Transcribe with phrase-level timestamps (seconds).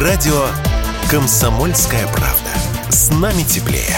[0.00, 0.46] Радио
[1.10, 2.48] «Комсомольская правда».
[2.88, 3.94] С нами теплее.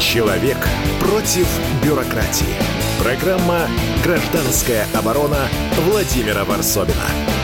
[0.00, 0.56] Человек
[0.98, 1.46] против
[1.84, 2.52] бюрократии.
[3.00, 3.68] Программа
[4.02, 5.48] «Гражданская оборона»
[5.88, 7.37] Владимира Варсобина.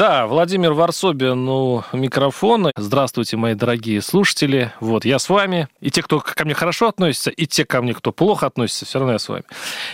[0.00, 2.72] Да, Владимир Варсобин у микрофона.
[2.74, 4.72] Здравствуйте, мои дорогие слушатели.
[4.80, 5.68] Вот, я с вами.
[5.82, 8.98] И те, кто ко мне хорошо относится, и те, ко мне, кто плохо относится, все
[8.98, 9.44] равно я с вами.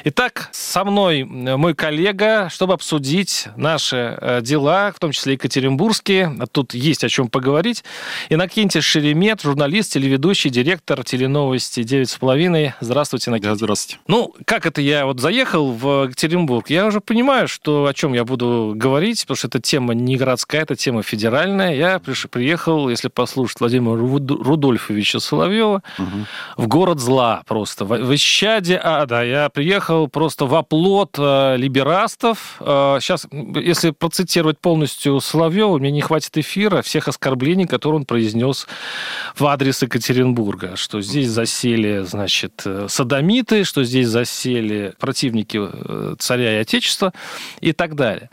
[0.04, 6.38] Итак, со мной мой коллега, чтобы обсудить наши э, дела, в том числе екатеринбургские.
[6.52, 7.82] Тут есть о чем поговорить.
[8.28, 12.74] Иннокентий Шеремет, журналист, телеведущий, директор теленовости 9,5.
[12.78, 13.50] Здравствуйте, Иннокентий.
[13.50, 14.00] Да, здравствуйте.
[14.06, 18.24] Ну, как это я вот заехал в Екатеринбург, я уже понимаю, что о чем я
[18.24, 21.74] буду говорить, потому что эта тема не городская, это тема федеральная.
[21.74, 22.00] Я
[22.30, 26.26] приехал, если послушать Владимира Рудольфовича Соловьева, угу.
[26.56, 27.84] в город зла просто.
[27.84, 29.24] В исчаде ада.
[29.24, 32.56] Я приехал просто в оплот э, либерастов.
[32.58, 38.66] Сейчас, э, если процитировать полностью Соловьева, мне не хватит эфира всех оскорблений, которые он произнес
[39.34, 40.76] в адрес Екатеринбурга.
[40.76, 45.60] Что здесь засели, значит, э, садомиты, что здесь засели противники
[46.18, 47.12] царя и отечества
[47.60, 48.30] и так далее.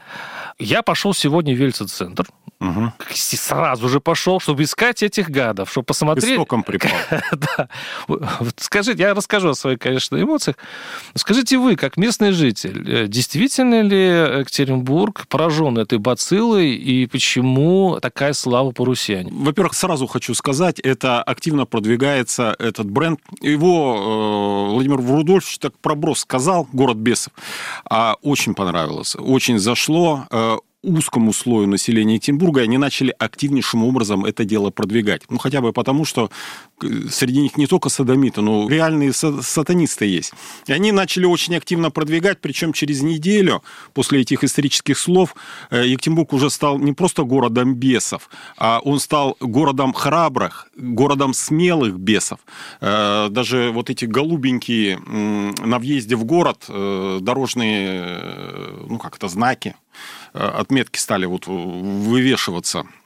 [0.59, 2.27] Я пошел сегодня в Вельца-центр.
[2.63, 2.93] Угу.
[3.13, 6.31] Сразу же пошел, чтобы искать этих гадов, чтобы посмотреть...
[6.31, 6.91] Истоком припал.
[7.33, 7.67] да.
[8.55, 10.55] Скажите, я расскажу о своих, конечно, эмоциях.
[11.13, 18.31] Скажите вы, как местный житель, э, действительно ли Екатеринбург поражен этой бациллой, и почему такая
[18.31, 19.29] слава по русяне?
[19.33, 23.19] Во-первых, сразу хочу сказать, это активно продвигается этот бренд.
[23.41, 27.33] Его э, Владимир Рудольфович так проброс сказал, город бесов,
[27.89, 30.27] а очень понравилось, очень зашло.
[30.31, 35.23] Э, узкому слою населения Екатеринбурга, они начали активнейшим образом это дело продвигать.
[35.29, 36.29] Ну, хотя бы потому, что
[36.81, 40.33] э, среди них не только садомиты, но реальные сатанисты есть.
[40.67, 45.35] И они начали очень активно продвигать, причем через неделю после этих исторических слов
[45.69, 51.97] э, Екатеринбург уже стал не просто городом бесов, а он стал городом храбрых, городом смелых
[51.97, 52.39] бесов.
[52.81, 58.23] Э, даже вот эти голубенькие на въезде в город дорожные,
[58.87, 59.75] ну как это, знаки,
[60.33, 62.79] отметки стали вот вывешиваться.
[62.79, 63.02] Э,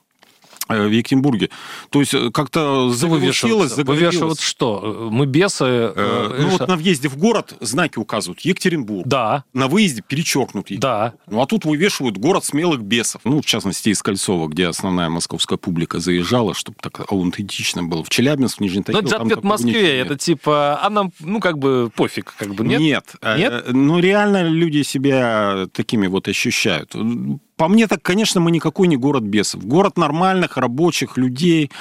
[0.67, 1.49] в Екатеринбурге.
[1.89, 5.09] То есть э, как-то завывешивалось, Вывешивать что?
[5.11, 5.65] Мы бесы?
[5.65, 8.41] Э, ну вот на въезде в город знаки указывают.
[8.41, 9.07] Екатеринбург.
[9.07, 9.43] Да.
[9.53, 10.67] На выезде перечеркнут.
[10.79, 11.13] Да.
[11.27, 13.21] Ну а тут вывешивают город смелых бесов.
[13.23, 18.03] Ну, в частности, из Кольцова, где основная московская публика заезжала, чтобы так аутентично было.
[18.03, 19.01] В Челябинск, в Нижний Тагил.
[19.01, 22.79] Ну, это в Москве, это типа, а нам, ну, как бы пофиг, как бы, нет?
[22.79, 23.15] Нет.
[23.23, 23.65] Нет?
[23.71, 26.95] Ну, реально люди себя такими вот ощущают.
[27.57, 29.65] По мне так, конечно, мы никакой не город бесов.
[29.65, 31.71] Город нормальных, рабочих людей.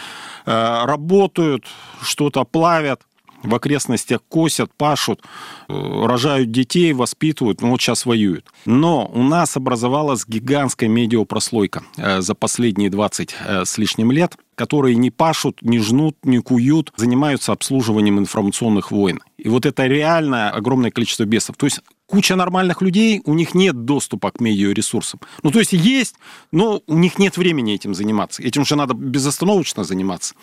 [0.47, 1.67] Э, работают,
[2.01, 3.03] что-то плавят
[3.43, 5.23] в окрестностях косят, пашут,
[5.69, 5.73] э,
[6.07, 8.47] рожают детей, воспитывают, ну вот сейчас воюют.
[8.65, 15.11] Но у нас образовалась гигантская медиапрослойка э, за последние 20 с лишним лет, которые не
[15.11, 19.21] пашут, не жнут, не куют, занимаются обслуживанием информационных войн.
[19.37, 21.57] И вот это реально огромное количество бесов.
[21.57, 25.21] То есть куча нормальных людей, у них нет доступа к медиаресурсам.
[25.43, 26.15] Ну, то есть есть,
[26.53, 28.43] но у них нет времени этим заниматься.
[28.43, 30.35] Этим же надо безостановочно заниматься.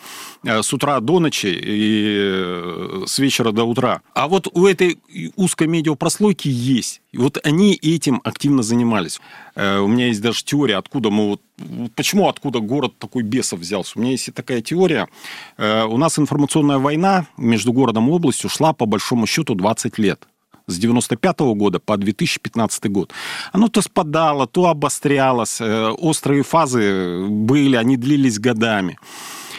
[0.44, 4.02] Э, с утра до ночи и э, с вечера до утра.
[4.14, 4.98] А вот у этой
[5.36, 7.00] узкой медиапрослойки есть.
[7.12, 9.20] И вот они этим активно занимались.
[9.54, 11.40] Э, у меня есть даже теория, откуда мы вот...
[11.94, 13.92] Почему откуда город такой бесов взялся?
[13.96, 15.08] У меня есть такая теория.
[15.56, 20.26] У нас информационная война между городом и областью шла по большому счету 20 лет
[20.66, 23.12] с 95 -го года по 2015 год.
[23.52, 28.98] Оно то спадало, то обострялось, э, острые фазы были, они длились годами.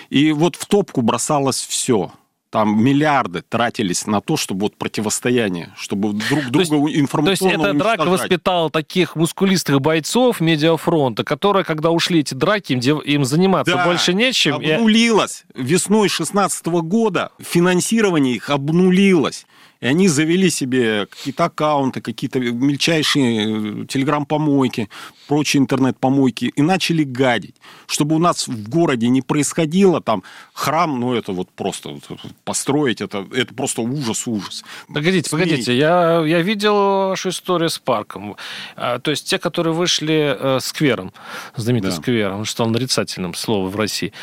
[0.10, 2.12] И вот в топку бросалось все
[2.56, 7.70] там миллиарды тратились на то, чтобы вот противостояние, чтобы друг друга есть, информационно То есть
[7.70, 13.76] эта драка воспитала таких мускулистых бойцов медиафронта, которые, когда ушли эти драки, им, им заниматься
[13.76, 14.56] да, больше нечем.
[14.56, 15.44] обнулилось.
[15.54, 19.46] Весной 16 года финансирование их обнулилось.
[19.86, 24.90] И они завели себе какие-то аккаунты, какие-то мельчайшие э, телеграм-помойки,
[25.28, 27.54] прочие интернет-помойки, и начали гадить.
[27.86, 30.24] Чтобы у нас в городе не происходило там
[30.54, 32.00] храм, ну это вот просто
[32.44, 34.64] построить, это, это просто ужас-ужас.
[34.88, 35.44] Погодите, Смей.
[35.44, 38.38] погодите, я, я видел вашу историю с парком.
[38.76, 41.14] А, то есть те, которые вышли э, сквером,
[41.56, 41.98] знаменитым да.
[41.98, 44.14] сквером, он стал нарицательным словом в России.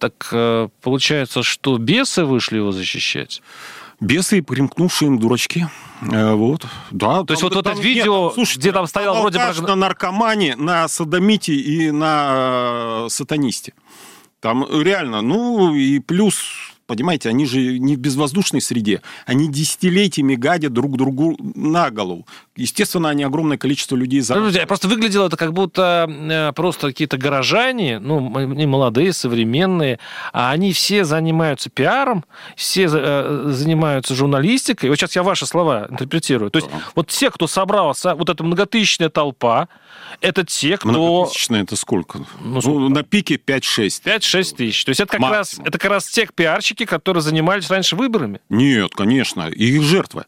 [0.00, 3.40] Так э, получается, что бесы вышли его защищать?
[4.02, 5.66] Бесы, примкнувшие им дурачки.
[6.10, 7.22] Э, вот, да.
[7.22, 9.38] То есть вот это видео, нет, слушайте, где там стоял вроде...
[9.38, 13.74] на наркомане, на садомите и на э, сатанисте.
[14.40, 16.34] Там реально, ну и плюс
[16.86, 22.26] понимаете, они же не в безвоздушной среде, они десятилетиями гадят друг другу на голову.
[22.54, 24.68] Естественно, они огромное количество людей заражают.
[24.68, 29.98] Просто выглядело это как будто э, просто какие-то горожане, ну, не молодые, современные,
[30.34, 34.90] а они все занимаются пиаром, все э, занимаются журналистикой.
[34.90, 36.50] Вот сейчас я ваши слова интерпретирую.
[36.50, 36.78] То есть да.
[36.94, 39.68] вот все, кто собрался, вот эта многотысячная толпа,
[40.20, 40.88] это те, кто...
[40.88, 42.18] Многотысячная это сколько?
[42.40, 42.78] Ну, сколько?
[42.80, 44.02] ну на пике 5-6.
[44.04, 44.84] 5-6 тысяч.
[44.84, 48.40] То есть это как, раз, это как раз те пиарщики, которые занимались раньше выборами?
[48.50, 50.26] Нет, конечно, их жертвы.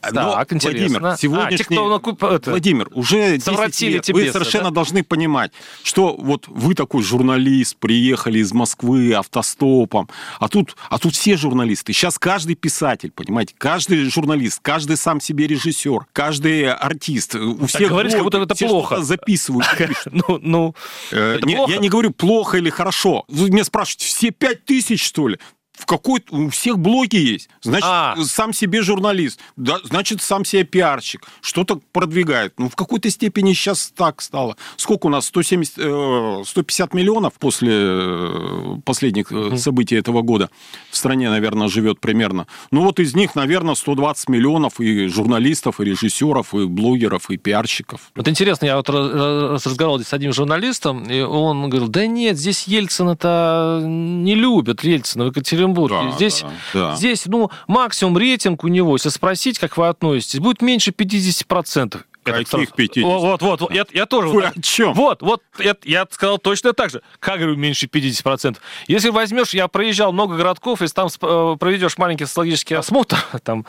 [0.00, 1.00] Так, Но, интересно.
[1.00, 1.54] Владимир, сегодняшний...
[1.54, 2.22] А, те, кто накуп...
[2.22, 2.50] это...
[2.50, 4.76] Владимир, уже 10 лет вы совершенно да?
[4.76, 10.08] должны понимать, что вот вы такой журналист, приехали из Москвы автостопом,
[10.38, 11.92] а тут, а тут все журналисты.
[11.92, 17.34] Сейчас каждый писатель, понимаете, каждый журналист, каждый сам себе режиссер, каждый артист.
[17.34, 19.02] У всех говоришь, как будто это плохо.
[19.02, 19.66] записывают.
[20.12, 20.74] Ну, ну,
[21.12, 23.24] э, Я не говорю плохо или хорошо.
[23.28, 25.38] Вы меня спрашиваете, все пять тысяч, что ли?
[25.76, 27.48] В какой у всех блоги есть.
[27.62, 28.16] Значит, а.
[28.24, 32.54] сам себе журналист, да, значит, сам себе пиарщик, что-то продвигает.
[32.58, 34.56] Ну, в какой-то степени сейчас так стало.
[34.76, 35.26] Сколько у нас?
[35.26, 39.58] 170, 150 э, миллионов после э, последних mm.
[39.58, 40.50] событий этого года
[40.90, 42.46] в стране, наверное, живет примерно.
[42.70, 48.12] Ну, вот из них, наверное, 120 миллионов и журналистов, и режиссеров, и блогеров, и пиарщиков.
[48.14, 53.82] Вот интересно, я вот разговаривал с одним журналистом, и он говорил, да нет, здесь Ельцина-то
[53.84, 56.10] не любят, Ельцина в Екатеринбурге Екатеринбурге.
[56.10, 56.96] Да, здесь, да.
[56.96, 62.00] здесь, ну, максимум рейтинг у него, если спросить, как вы относитесь, будет меньше 50%.
[62.22, 63.04] Каких 50?
[63.04, 64.28] Вот, вот, вот, я, я тоже...
[64.28, 64.94] Вы о чем?
[64.94, 67.02] Вот, вот, я, я сказал точно так же.
[67.20, 68.56] Как, говорю, меньше 50%?
[68.88, 73.64] Если возьмешь, я проезжал много городков, если там э, проведешь маленький социологический осмотр, там,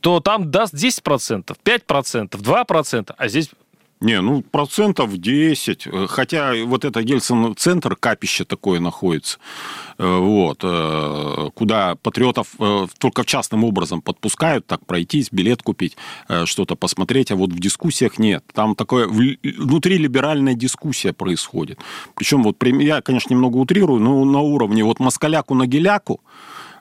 [0.00, 3.48] то там даст 10%, 5%, 2%, а здесь
[4.02, 5.88] не, ну, процентов 10.
[6.08, 9.38] Хотя вот это Гельсин-центр, капище такое находится,
[9.98, 15.96] э, вот, э, куда патриотов э, только в частным образом подпускают, так пройтись, билет купить,
[16.44, 18.44] что-то посмотреть, а вот в дискуссиях нет.
[18.52, 21.78] Там такое внутрилиберальная дискуссия происходит.
[22.14, 26.20] Причем вот я, конечно, немного утрирую, но на уровне вот москаляку на геляку,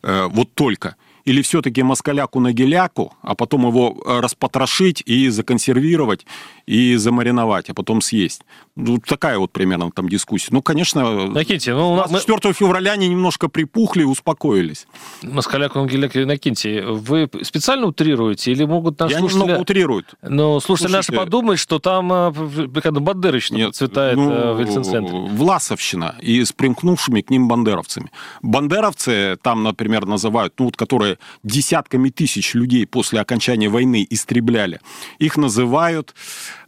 [0.02, 0.96] вот только–
[1.26, 6.26] или все-таки москаляку на геляку, а потом его э, распотрошить и законсервировать,
[6.66, 8.42] и замариновать, а потом съесть.
[8.76, 10.50] Ну, такая вот примерно там дискуссия.
[10.52, 12.54] Ну, конечно, Накиньте, ну, 24 мы...
[12.54, 14.88] февраля они немножко припухли и успокоились.
[15.22, 19.42] Москаляку на геляку, Накиньте, вы специально утрируете или могут наши Я слушатели...
[19.42, 20.06] немного утрирую.
[20.22, 21.12] Но слушатели Слушайте...
[21.12, 25.18] наши подумают, что там э, когда Бандерочно цветает ну, э, в Ельцин-центре.
[25.18, 28.12] Власовщина и с примкнувшими к ним бандеровцами.
[28.42, 31.11] Бандеровцы там, например, называют, ну, вот которые
[31.44, 34.80] десятками тысяч людей после окончания войны истребляли,
[35.20, 36.14] их называют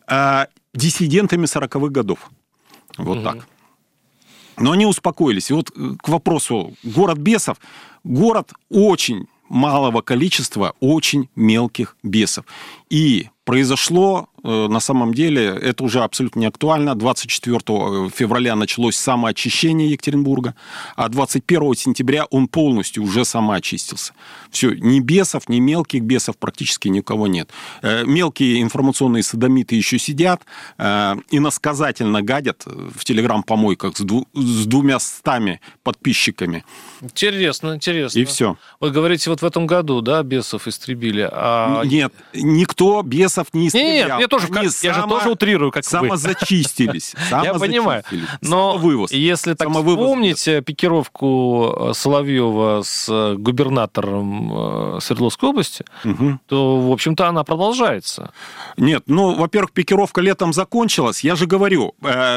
[0.07, 2.29] э, диссидентами 40-х годов.
[2.97, 3.23] Вот угу.
[3.23, 3.47] так.
[4.57, 5.49] Но они успокоились.
[5.49, 7.57] И вот э, к вопросу город бесов.
[8.03, 12.45] Город очень малого количества очень мелких бесов.
[12.89, 16.95] И произошло, э, на самом деле, это уже абсолютно не актуально.
[16.95, 20.55] 24 э, февраля началось самоочищение Екатеринбурга,
[20.95, 24.13] а 21 сентября он полностью уже самоочистился.
[24.49, 27.49] Все, ни бесов, ни мелких бесов практически никого нет.
[27.81, 30.41] Э, мелкие информационные садомиты еще сидят
[31.31, 36.63] и насказательно гадят в телеграм-помойках с, дву, с двумя стами подписчиками.
[37.01, 38.19] Интересно, интересно.
[38.19, 38.57] И все.
[38.79, 41.27] Вы говорите, вот в этом году, да, бесов истребили?
[41.31, 41.83] А...
[41.83, 43.01] Нет, никто
[43.33, 44.19] бесов не истреблял.
[44.19, 44.93] Нет, я, тоже, как, само...
[44.93, 47.15] я же тоже утрирую, как самозачистились.
[47.31, 48.03] Я понимаю.
[48.41, 48.79] Но
[49.11, 55.85] если так вспомнить э, пикировку э, Соловьева с э, губернатором Свердловской области,
[56.47, 58.31] то, в общем-то, она продолжается.
[58.77, 61.23] Нет, ну, во-первых, пикировка летом закончилась.
[61.23, 61.95] Я же говорю,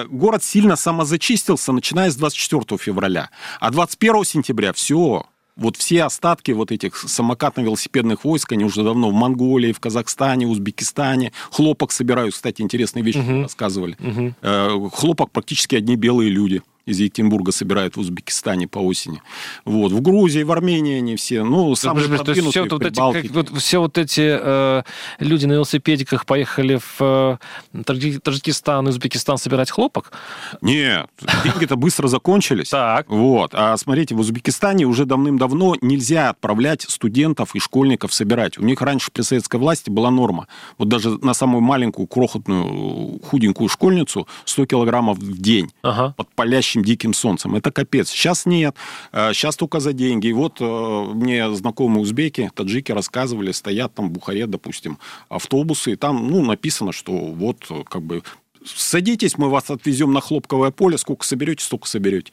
[0.08, 3.30] город сильно самозачистился, начиная с 24 февраля.
[3.60, 9.14] А 21 сентября все, вот все остатки вот этих самокатно-велосипедных войск, они уже давно в
[9.14, 11.32] Монголии, в Казахстане, Узбекистане.
[11.50, 13.42] Хлопок собирают, кстати, интересные вещи угу.
[13.42, 13.96] рассказывали.
[14.00, 14.90] Угу.
[14.90, 19.20] Хлопок практически одни белые люди из Екатеринбурга собирают в Узбекистане по осени.
[19.64, 19.90] Вот.
[19.90, 21.42] В Грузии, в Армении они все.
[21.42, 24.82] Ну, самые то есть все, вот эти, как, вот, все вот эти э,
[25.18, 27.40] люди на велосипедиках поехали в
[27.72, 30.12] э, Таджикистан, Узбекистан собирать хлопок?
[30.60, 31.08] Нет,
[31.44, 32.70] деньги-то быстро закончились.
[32.70, 33.08] Так.
[33.08, 33.50] Вот.
[33.52, 38.58] А смотрите, в Узбекистане уже давным-давно нельзя отправлять студентов и школьников собирать.
[38.58, 40.46] У них раньше при советской власти была норма.
[40.78, 46.14] Вот даже на самую маленькую, крохотную, худенькую школьницу 100 килограммов в день ага.
[46.16, 47.54] под палящим палящим диким солнцем.
[47.54, 48.08] Это капец.
[48.08, 48.76] Сейчас нет.
[49.12, 50.28] Сейчас э, только за деньги.
[50.28, 55.96] И вот э, мне знакомые узбеки, таджики рассказывали, стоят там в Бухаре, допустим, автобусы, и
[55.96, 58.22] там ну, написано, что вот как бы
[58.66, 62.32] садитесь, мы вас отвезем на хлопковое поле, сколько соберете, столько соберете.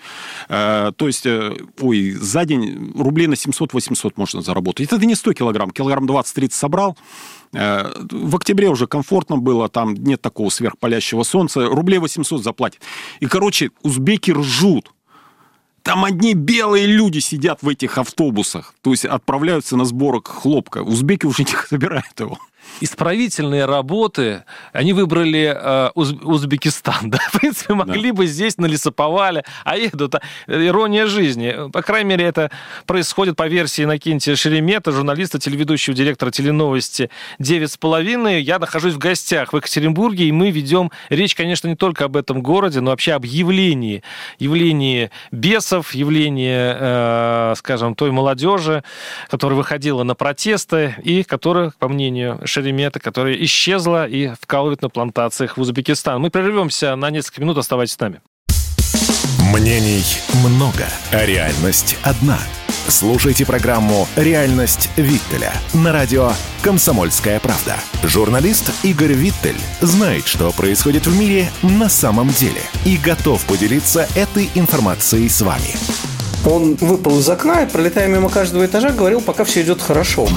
[0.49, 4.91] Э, то есть, э, ой, за день рублей на 700-800 можно заработать.
[4.91, 6.97] Это не 100 килограмм, килограмм 20-30 собрал,
[7.53, 12.81] э, в октябре уже комфортно было, там нет такого сверхпалящего солнца, рублей 800 заплатит.
[13.19, 14.91] И, короче, узбеки ржут.
[15.81, 20.81] Там одни белые люди сидят в этих автобусах, то есть отправляются на сборок хлопка.
[20.81, 22.39] Узбеки уже не собирают его
[22.81, 28.17] исправительные работы, они выбрали э, Уз, Узбекистан, да, в принципе, могли да.
[28.17, 30.15] бы здесь на лесоповале, а едут,
[30.47, 31.69] ирония жизни.
[31.71, 32.51] По крайней мере, это
[32.85, 38.41] происходит по версии Накинтия Шеремета, журналиста, телеведущего, директора теленовости «Девять с половиной».
[38.41, 42.41] Я нахожусь в гостях в Екатеринбурге, и мы ведем речь, конечно, не только об этом
[42.41, 44.03] городе, но вообще об явлении,
[44.39, 48.83] явлении бесов, явлении, э, скажем, той молодежи,
[49.29, 55.57] которая выходила на протесты и которая, по мнению Шеремета, которая исчезла и вкалывает на плантациях
[55.57, 56.21] в Узбекистан.
[56.21, 58.21] Мы прервемся на несколько минут, оставайтесь с нами.
[59.51, 60.03] Мнений
[60.45, 62.37] много, а реальность одна.
[62.87, 66.31] Слушайте программу «Реальность Виттеля» на радио
[66.61, 67.77] «Комсомольская правда».
[68.03, 74.49] Журналист Игорь Виттель знает, что происходит в мире на самом деле и готов поделиться этой
[74.53, 75.75] информацией с вами.
[76.45, 80.27] Он выпал из окна и, пролетая мимо каждого этажа, говорил, пока все идет хорошо.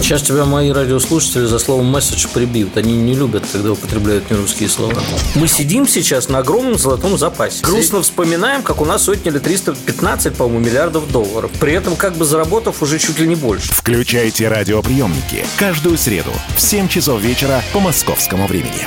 [0.00, 2.76] Сейчас тебя мои радиослушатели за словом «месседж» прибьют.
[2.76, 5.02] Они не любят, когда употребляют нерусские слова.
[5.34, 7.64] Мы сидим сейчас на огромном золотом запасе.
[7.64, 11.50] Грустно вспоминаем, как у нас отняли 315, по-моему, миллиардов долларов.
[11.58, 13.72] При этом как бы заработав уже чуть ли не больше.
[13.72, 18.86] Включайте радиоприемники каждую среду в 7 часов вечера по московскому времени.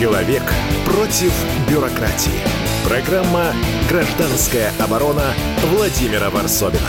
[0.00, 0.44] Человек
[0.86, 1.30] против
[1.68, 2.40] бюрократии.
[2.88, 3.52] Программа
[3.90, 6.88] «Гражданская оборона» Владимира Варсобина.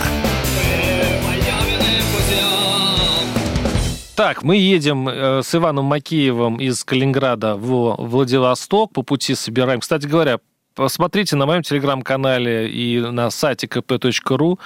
[4.16, 8.94] Так, мы едем э, с Иваном Макеевым из Калининграда в Владивосток.
[8.94, 9.82] По пути собираем.
[9.82, 10.40] Кстати говоря,
[10.74, 14.58] Посмотрите на моем телеграм-канале и на сайте kp.ru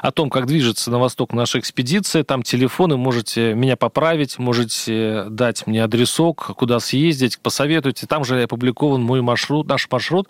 [0.00, 2.24] о том, как движется на восток наша экспедиция.
[2.24, 8.06] Там телефоны, можете меня поправить, можете дать мне адресок, куда съездить, посоветуйте.
[8.06, 10.28] Там же опубликован мой маршрут, наш маршрут.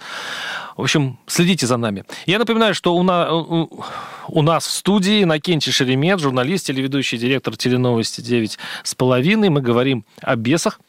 [0.77, 2.05] В общем, следите за нами.
[2.27, 8.21] Я напоминаю, что у, на, у нас в студии Накенти Шеремет, журналист, телеведущий, директор теленовости
[8.21, 9.49] 9 с половиной.
[9.49, 10.81] Мы говорим о бесах.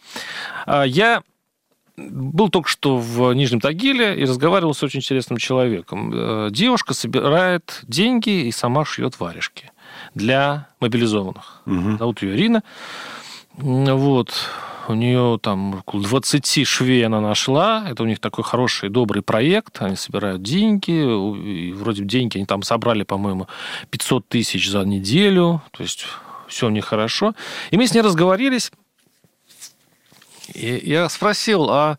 [0.66, 1.22] А, я
[1.98, 6.12] был только что в Нижнем Тагиле и разговаривал с очень интересным человеком.
[6.14, 9.72] Э, девушка собирает деньги и сама шьет варежки
[10.16, 11.62] для мобилизованных.
[11.66, 11.98] Угу.
[11.98, 12.64] Зовут ее Ирина.
[13.58, 14.34] Вот.
[14.88, 17.86] У нее там около 20 швей она нашла.
[17.88, 19.82] Это у них такой хороший, добрый проект.
[19.82, 20.92] Они собирают деньги.
[20.92, 23.48] И вроде деньги они там собрали, по-моему,
[23.92, 25.62] 500 тысяч за неделю.
[25.72, 26.06] То есть
[26.48, 27.34] все у них хорошо.
[27.70, 28.72] И мы с ней разговорились.
[30.54, 31.98] И я спросил, а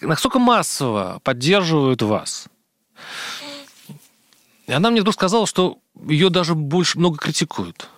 [0.00, 2.46] насколько массово поддерживают вас?
[4.66, 7.88] И она мне вдруг сказала, что ее даже больше много критикуют.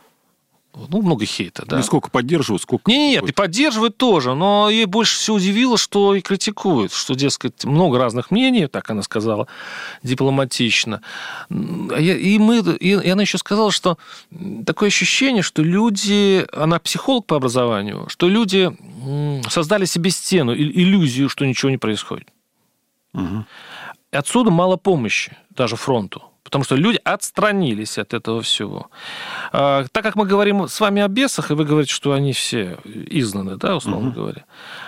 [0.88, 1.76] Ну, много хейта, да.
[1.76, 2.90] Ну, сколько поддерживают, сколько...
[2.90, 7.64] Не, нет, и поддерживают тоже, но ей больше всего удивило, что и критикуют, что, дескать,
[7.64, 9.46] много разных мнений, так она сказала,
[10.02, 11.00] дипломатично.
[11.50, 13.98] И, мы, и она еще сказала, что
[14.66, 18.76] такое ощущение, что люди, она психолог по образованию, что люди
[19.48, 22.28] создали себе стену, иллюзию, что ничего не происходит.
[23.12, 23.44] Угу.
[24.12, 28.90] И отсюда мало помощи даже фронту потому что люди отстранились от этого всего.
[29.52, 32.78] А, так как мы говорим с вами о бесах, и вы говорите, что они все
[32.84, 34.16] изгнаны, да, условно угу.
[34.16, 34.44] говоря,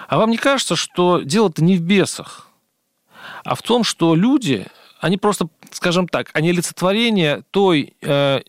[0.07, 2.49] а вам не кажется, что дело-то не в бесах,
[3.43, 4.67] а в том, что люди,
[5.01, 8.41] они просто, скажем так, они олицетворение той э,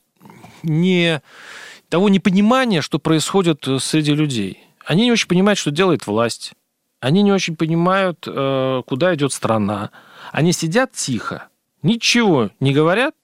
[0.64, 1.22] не,
[1.90, 4.64] того непонимания, что происходит среди людей.
[4.86, 6.54] Они не очень понимают, что делает власть.
[7.00, 9.92] Они не очень понимают, э, куда идет страна.
[10.32, 11.48] Они сидят тихо,
[11.84, 13.16] ничего не говорят,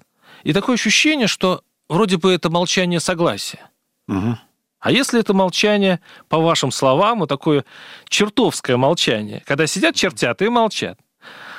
[0.43, 3.69] и такое ощущение, что вроде бы это молчание согласия.
[4.07, 4.38] Угу.
[4.79, 7.63] А если это молчание, по вашим словам, вот такое
[8.10, 11.00] чертовское молчание, когда сидят чертят и молчат.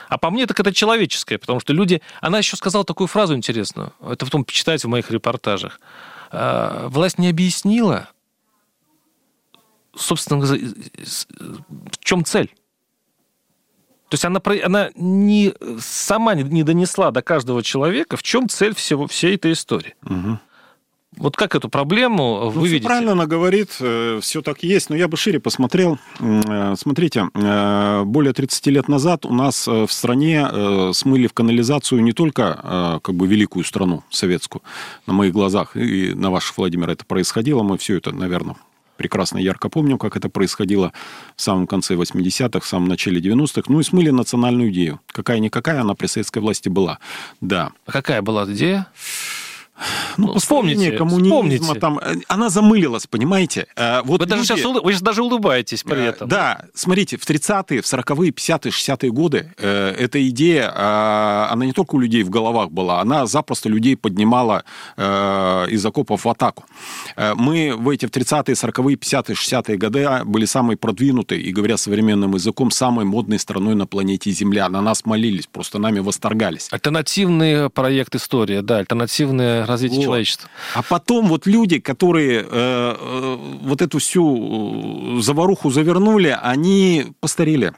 [0.09, 2.03] А по мне так это человеческое, потому что люди...
[2.21, 5.81] Она еще сказала такую фразу интересную, это потом почитайте в моих репортажах.
[6.31, 8.11] «А, власть не объяснила,
[9.97, 12.55] собственно, в чем цель.
[14.09, 19.07] То есть она, она не, сама не донесла до каждого человека, в чем цель всего,
[19.07, 19.95] всей этой истории.
[20.05, 20.39] Угу.
[21.17, 22.87] Вот как эту проблему ну, вы видите?
[22.87, 25.99] Правильно она говорит, э, все так есть, но я бы шире посмотрел.
[26.19, 30.49] Э, смотрите, э, более 30 лет назад у нас в стране
[30.93, 34.63] смыли в канализацию не только как бы великую страну советскую
[35.07, 38.57] на моих глазах, и на ваших, Владимир, это происходило, мы все это, наверное,
[38.97, 40.93] прекрасно ярко помним, как это происходило
[41.37, 43.63] в самом конце 80-х, в самом начале 90-х.
[43.69, 45.01] Ну и смыли национальную идею.
[45.09, 46.99] Какая-никакая она при советской власти была.
[47.41, 47.73] Да.
[47.87, 48.87] А какая была идея?
[50.17, 51.81] Ну, вспомните, коммунизма, вспомните.
[51.81, 53.67] там, э, она замылилась, понимаете?
[53.77, 54.31] Э, вот вы, люди...
[54.31, 56.29] даже сейчас, вы даже улыбаетесь при э, этом.
[56.29, 61.73] Да, смотрите, в 30-е, в 40-е, 50-е, 60-е годы э, эта идея, э, она не
[61.73, 64.65] только у людей в головах была, она запросто людей поднимала
[64.97, 66.65] э, из окопов в атаку.
[67.17, 72.35] Мы в эти в 30-е, 40-е, 50-е, 60-е годы были самой продвинутой и, говоря современным
[72.35, 74.69] языком, самой модной страной на планете Земля.
[74.69, 76.69] На нас молились, просто нами восторгались.
[76.71, 80.05] Альтернативный проект «История», да, альтернативная развития вот.
[80.05, 80.49] человечества.
[80.75, 87.73] А потом вот люди, которые э, э, вот эту всю э, заваруху завернули, они постарели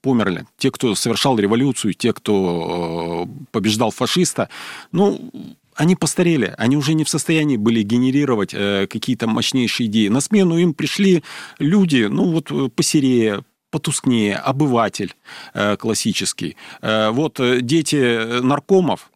[0.00, 0.46] померли.
[0.58, 4.48] Те, кто совершал революцию, те, кто э, побеждал фашиста,
[4.92, 5.30] ну,
[5.78, 10.08] они постарели, они уже не в состоянии были генерировать э, какие-то мощнейшие идеи.
[10.08, 11.22] На смену им пришли
[11.60, 15.14] люди, ну вот посерее, потускнее, обыватель
[15.54, 16.56] э, классический.
[16.82, 19.10] Э, вот дети наркомов,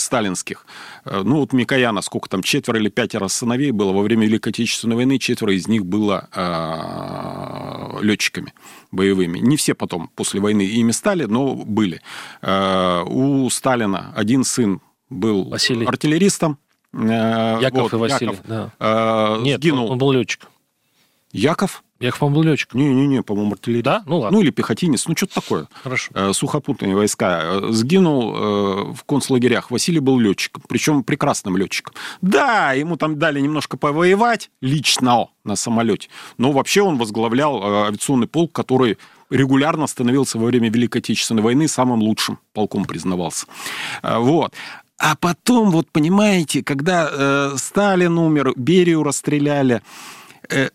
[0.00, 0.66] сталинских.
[1.04, 4.96] Э, ну, вот Микояна, сколько там, четверо или пятеро сыновей было во время Великой Отечественной
[4.96, 8.52] войны, четверо из них было э, летчиками
[8.90, 9.38] боевыми.
[9.38, 12.00] Не все потом после войны ими стали, но были.
[12.42, 15.86] Э, у Сталина один сын был Василий.
[15.86, 16.58] артиллеристом.
[16.92, 18.72] Э, Яков вот, и Василий, Яков, да.
[18.78, 19.86] Э, Нет, сгинул.
[19.86, 20.48] Он, он был летчик.
[21.32, 21.83] Яков?
[22.00, 22.74] Яков, по-моему, был летчик.
[22.74, 23.84] Не-не-не, по-моему, артиллерист.
[23.84, 24.02] Да?
[24.06, 24.36] Ну ладно.
[24.36, 25.68] Ну или пехотинец, ну что-то такое.
[25.82, 26.10] Хорошо.
[26.14, 27.40] Э, сухопутные войска.
[27.42, 29.70] Э, сгинул э, в концлагерях.
[29.70, 31.94] Василий был летчиком, причем прекрасным летчиком.
[32.20, 36.08] Да, ему там дали немножко повоевать лично на самолете,
[36.38, 38.98] но вообще он возглавлял авиационный полк, который
[39.30, 43.46] регулярно становился во время Великой Отечественной войны самым лучшим полком признавался.
[44.02, 44.54] Вот.
[44.98, 49.82] А потом, вот понимаете, когда э, Сталин умер, Берию расстреляли,
[50.48, 50.70] э,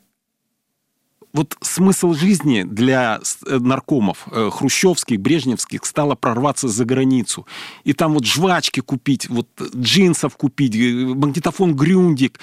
[1.34, 7.46] вот смысл жизни для э, наркомов э, хрущевских, брежневских стало прорваться за границу.
[7.84, 12.40] И там вот жвачки купить, вот джинсов купить, э, магнитофон Грюндик,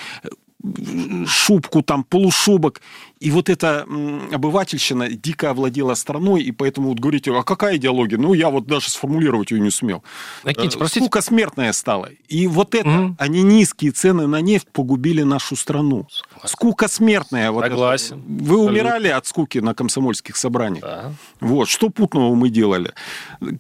[1.27, 2.81] шубку, там, полушубок.
[3.19, 3.87] И вот эта
[4.31, 8.19] обывательщина дико овладела страной, и поэтому вот говорите, а какая идеология?
[8.19, 10.05] Ну, я вот даже сформулировать ее не сумел.
[10.45, 11.07] Накиньте, простите.
[11.07, 12.11] Скука смертная стала.
[12.29, 16.07] И вот это, mm они низкие цены на нефть погубили нашу страну.
[16.11, 16.49] Согласен.
[16.49, 17.51] Скука смертная.
[17.51, 18.19] Вот Согласен.
[18.19, 18.45] Это.
[18.45, 20.83] Вы умирали от скуки на комсомольских собраниях.
[20.83, 21.13] Да.
[21.41, 22.93] Вот, что путного мы делали.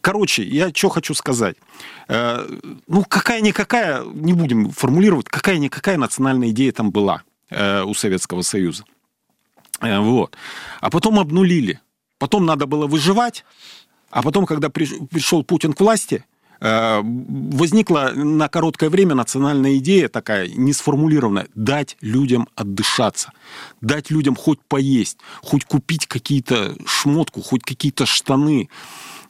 [0.02, 1.56] Короче, я что хочу сказать.
[2.08, 2.46] Э,
[2.86, 8.84] ну, какая-никакая, не будем формулировать, какая-никакая национальная идея там была э, у Советского Союза.
[9.80, 10.36] Э, вот.
[10.80, 11.80] А потом обнулили.
[12.18, 13.44] Потом надо было выживать.
[14.10, 16.24] А потом, когда пришел Путин к власти,
[16.58, 23.32] возникла на короткое время национальная идея такая, не сформулированная, дать людям отдышаться,
[23.82, 28.70] дать людям хоть поесть, хоть купить какие-то шмотку, хоть какие-то штаны,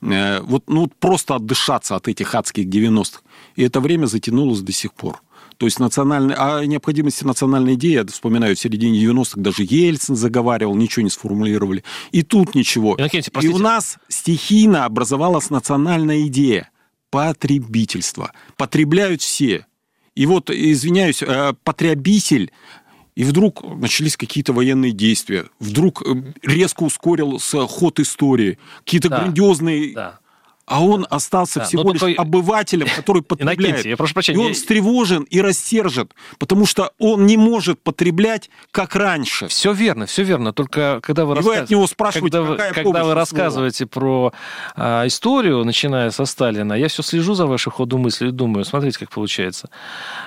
[0.02, 3.20] Э, вот, ну, просто отдышаться от этих адских 90-х.
[3.56, 5.22] И это время затянулось до сих пор.
[5.58, 10.74] То есть национальный, о необходимости национальной идеи, я вспоминаю, в середине 90-х даже Ельцин заговаривал,
[10.74, 11.82] ничего не сформулировали.
[12.12, 12.94] И тут ничего.
[12.98, 16.70] Иннокентий, и у нас стихийно образовалась национальная идея
[17.10, 18.32] потребительства.
[18.56, 19.66] Потребляют все.
[20.14, 22.52] И вот, извиняюсь, э, потребитель
[23.14, 25.46] и вдруг начались какие-то военные действия.
[25.58, 28.58] Вдруг э, резко ускорился ход истории.
[28.84, 29.20] Какие-то да.
[29.20, 30.20] грандиозные да
[30.66, 32.20] а он остался да, всего лишь только...
[32.20, 33.84] обывателем, который потребляет.
[33.84, 34.42] я прошу прощения.
[34.42, 39.46] И он встревожен и рассержен, потому что он не может потреблять, как раньше.
[39.46, 40.52] Все верно, все верно.
[40.52, 41.54] Только когда вы, рассказ...
[41.54, 44.32] вы от него спрашиваете, когда какая вы, когда вы рассказываете про
[44.74, 48.98] а, историю, начиная со Сталина, я все слежу за вашим ходом мысли и думаю, смотрите,
[48.98, 49.70] как получается.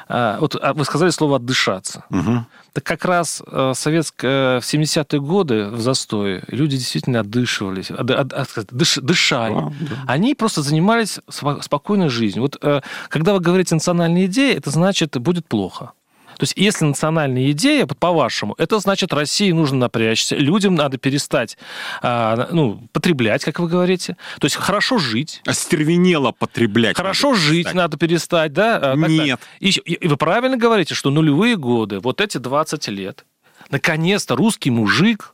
[0.08, 2.06] А, вот а, вы сказали слово «отдышаться».
[2.10, 2.46] Угу.
[2.74, 8.34] Так как раз а, советское, в 70-е годы в застое люди действительно отдышивались, от, от,
[8.34, 9.54] от, дыш, дышали.
[9.54, 9.96] Да, да.
[10.08, 12.44] Они просто занимались спокойной жизнью.
[12.44, 15.94] Вот э, когда вы говорите национальная идея, это значит, будет плохо.
[16.40, 21.58] То есть, если национальная идея, по-вашему, это значит, России нужно напрячься, людям надо перестать
[22.02, 24.16] а, ну, потреблять, как вы говорите.
[24.40, 25.42] То есть, хорошо жить.
[25.46, 26.96] Остервенело потреблять.
[26.96, 27.76] Хорошо надо жить перестать.
[27.76, 28.78] надо перестать, да?
[28.82, 29.42] А, Нет.
[29.60, 33.26] И, и вы правильно говорите, что нулевые годы, вот эти 20 лет,
[33.70, 35.34] наконец-то русский мужик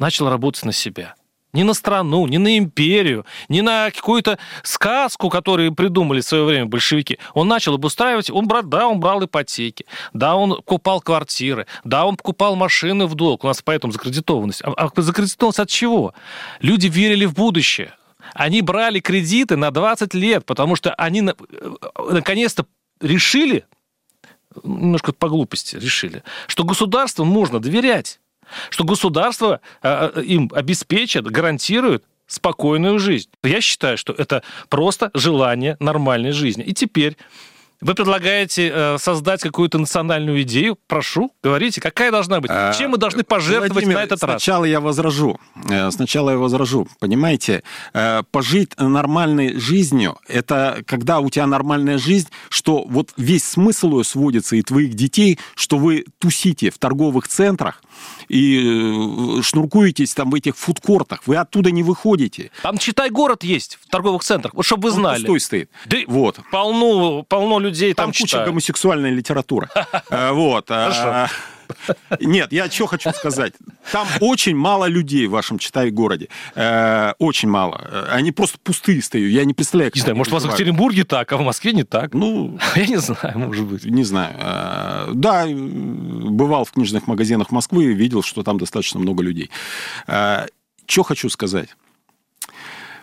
[0.00, 1.14] начал работать на себя.
[1.52, 6.64] Не на страну, не на империю, не на какую-то сказку, которую придумали в свое время
[6.64, 7.18] большевики.
[7.34, 9.84] Он начал обустраивать, он брал, да, он брал ипотеки,
[10.14, 13.44] да, он купал квартиры, да, он покупал машины в долг.
[13.44, 14.62] У нас поэтому закредитованность.
[14.64, 16.14] А, а закредитованность от чего?
[16.60, 17.92] Люди верили в будущее.
[18.32, 21.32] Они брали кредиты на 20 лет, потому что они э,
[22.10, 22.64] наконец-то
[23.02, 23.66] решили,
[24.62, 28.20] немножко по глупости решили, что государству можно доверять.
[28.70, 33.28] Что государство э, им обеспечит, гарантирует спокойную жизнь.
[33.42, 36.64] Я считаю, что это просто желание нормальной жизни.
[36.64, 37.16] И теперь
[37.82, 40.78] вы предлагаете э, создать какую-то национальную идею?
[40.86, 42.48] Прошу, говорите, какая должна быть?
[42.54, 44.42] А, Чем мы должны пожертвовать Владимир, на этот сначала раз?
[44.42, 45.40] Сначала я возражу.
[45.68, 46.86] Э, сначала я возражу.
[47.00, 53.98] Понимаете, э, пожить нормальной жизнью, это когда у тебя нормальная жизнь, что вот весь смысл
[53.98, 57.82] ее сводится и твоих детей, что вы тусите в торговых центрах,
[58.28, 62.50] и шнуркуетесь там в этих фудкортах, вы оттуда не выходите.
[62.62, 65.16] Там, читай, город есть в торговых центрах, вот чтобы вы знали.
[65.16, 65.70] Он пустой стоит.
[65.86, 66.40] Да вот.
[66.50, 68.48] Полно, полно людей там, там куча читают.
[68.48, 69.68] гомосексуальной литературы.
[70.10, 70.68] Э, вот.
[72.20, 73.54] Нет, я что хочу сказать.
[73.90, 76.28] Там очень мало людей в вашем, читай, городе.
[76.54, 77.80] Э, очень мало.
[77.84, 79.30] Э, они просто пустые стоят.
[79.30, 81.84] Я не представляю, Не знаю, может, у вас в Екатеринбурге так, а в Москве не
[81.84, 82.14] так.
[82.14, 83.84] Ну, я не знаю, может быть.
[83.84, 85.14] Не знаю.
[85.14, 89.50] Да, бывал в книжных магазинах Москвы и видел, что там достаточно много людей.
[90.06, 91.68] Что хочу сказать.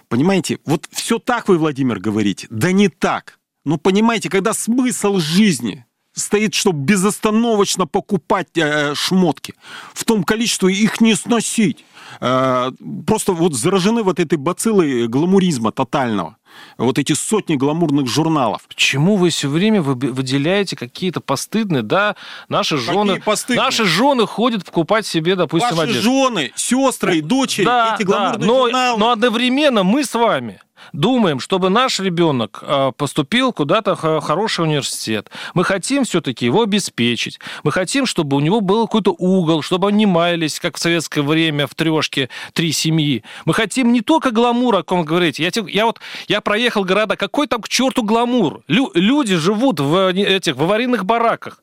[0.08, 2.48] Понимаете, вот все так вы, Владимир, говорите.
[2.50, 3.40] Да не так.
[3.64, 5.86] Ну, понимаете, когда смысл жизни
[6.20, 9.56] стоит, чтобы безостановочно покупать э, шмотки,
[9.94, 11.86] в том количестве их не сносить.
[12.20, 12.72] Э,
[13.06, 16.38] просто вот заражены вот этой бациллой гламуризма тотального.
[16.78, 18.64] Вот эти сотни гламурных журналов.
[18.68, 22.16] Почему вы все время выделяете какие-то постыдные, да,
[22.50, 26.02] наши жены, наши жены ходят покупать себе, допустим, Ваши одежду.
[26.02, 29.00] жены, сестры, дочери, да, эти гламурные да, но, журналы.
[29.00, 30.60] Но одновременно мы с вами
[30.94, 35.30] думаем, чтобы наш ребенок а, поступил куда-то в хороший университет.
[35.54, 37.40] Мы хотим все-таки его обеспечить.
[37.64, 41.68] Мы хотим, чтобы у него был какой-то угол, чтобы они маялись, как в советское время
[41.68, 43.24] в трешке три семьи.
[43.46, 45.40] Мы хотим не только гламур, о ком говорить.
[45.40, 48.62] Я, я вот я проехал города, какой там к черту гламур?
[48.68, 51.62] Лю, люди живут в этих в аварийных бараках.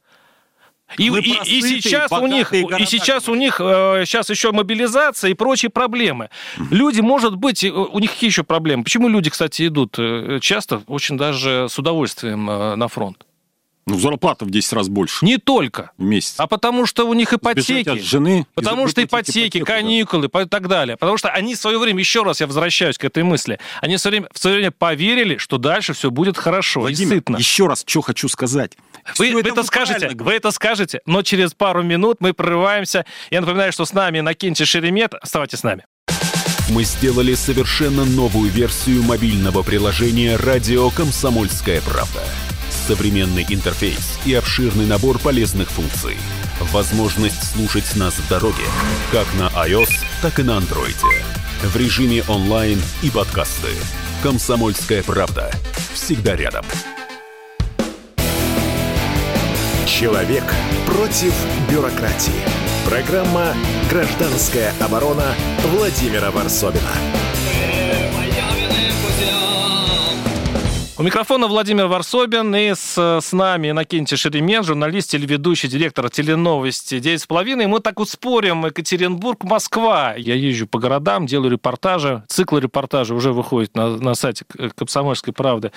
[0.98, 5.34] И, и, и сейчас у них, и сейчас у них э, сейчас еще мобилизация и
[5.34, 6.30] прочие проблемы.
[6.70, 8.84] Люди, может быть, у них какие еще проблемы?
[8.84, 13.25] Почему люди, кстати, идут э, часто, очень даже с удовольствием э, на фронт?
[13.88, 15.24] Ну, зарплата в 10 раз больше.
[15.24, 15.92] Не только.
[15.96, 16.34] В месяц.
[16.38, 17.88] А потому что у них ипотеки.
[17.88, 18.44] от жены.
[18.54, 20.42] Потому что ипотеки, ипотеку, каникулы да.
[20.42, 20.96] и так далее.
[20.96, 24.00] Потому что они в свое время, еще раз я возвращаюсь к этой мысли, они в
[24.00, 27.36] свое время, в свое время поверили, что дальше все будет хорошо Владимир, и сытно.
[27.36, 28.72] еще раз, что хочу сказать.
[29.18, 33.06] Вы, вы это, это скажете, вы это скажете, но через пару минут мы прорываемся.
[33.30, 35.14] Я напоминаю, что с нами Накинти Шеремет.
[35.14, 35.84] Оставайтесь с нами.
[36.70, 42.24] Мы сделали совершенно новую версию мобильного приложения «Радио Комсомольская правда»
[42.86, 46.16] современный интерфейс и обширный набор полезных функций.
[46.72, 48.62] Возможность слушать нас в дороге,
[49.10, 49.90] как на iOS,
[50.22, 50.96] так и на Android.
[51.62, 53.70] В режиме онлайн и подкасты.
[54.22, 55.50] «Комсомольская правда».
[55.94, 56.64] Всегда рядом.
[59.86, 60.44] Человек
[60.86, 61.34] против
[61.70, 62.44] бюрократии.
[62.88, 63.54] Программа
[63.90, 65.34] «Гражданская оборона»
[65.72, 66.92] Владимира Варсобина.
[70.98, 77.64] У микрофона Владимир Варсобин и с, с нами Иннокентий Шеремет, журналист, телеведущий, директор теленовости «9,5».
[77.64, 80.14] И мы так вот спорим, Екатеринбург, Москва.
[80.16, 82.24] Я езжу по городам, делаю репортажи.
[82.28, 85.70] Цикл репортажа уже выходит на, на сайте «Комсомольской правды».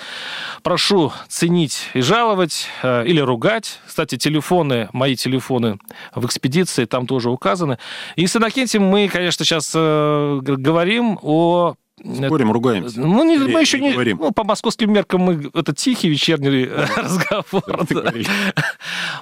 [0.62, 3.78] Прошу ценить и жаловать, э, или ругать.
[3.86, 5.78] Кстати, телефоны, мои телефоны
[6.14, 7.76] в экспедиции там тоже указаны.
[8.16, 13.00] И с Иннокентием мы, конечно, сейчас э, говорим о Спорим, ругаемся.
[13.00, 13.92] Ну, не, мы еще не...
[13.92, 14.18] Говорим.
[14.20, 15.50] Ну, по московским меркам мы...
[15.54, 17.86] Это тихий вечерний разговор.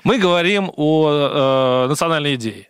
[0.05, 2.69] Мы говорим о э, национальной идее.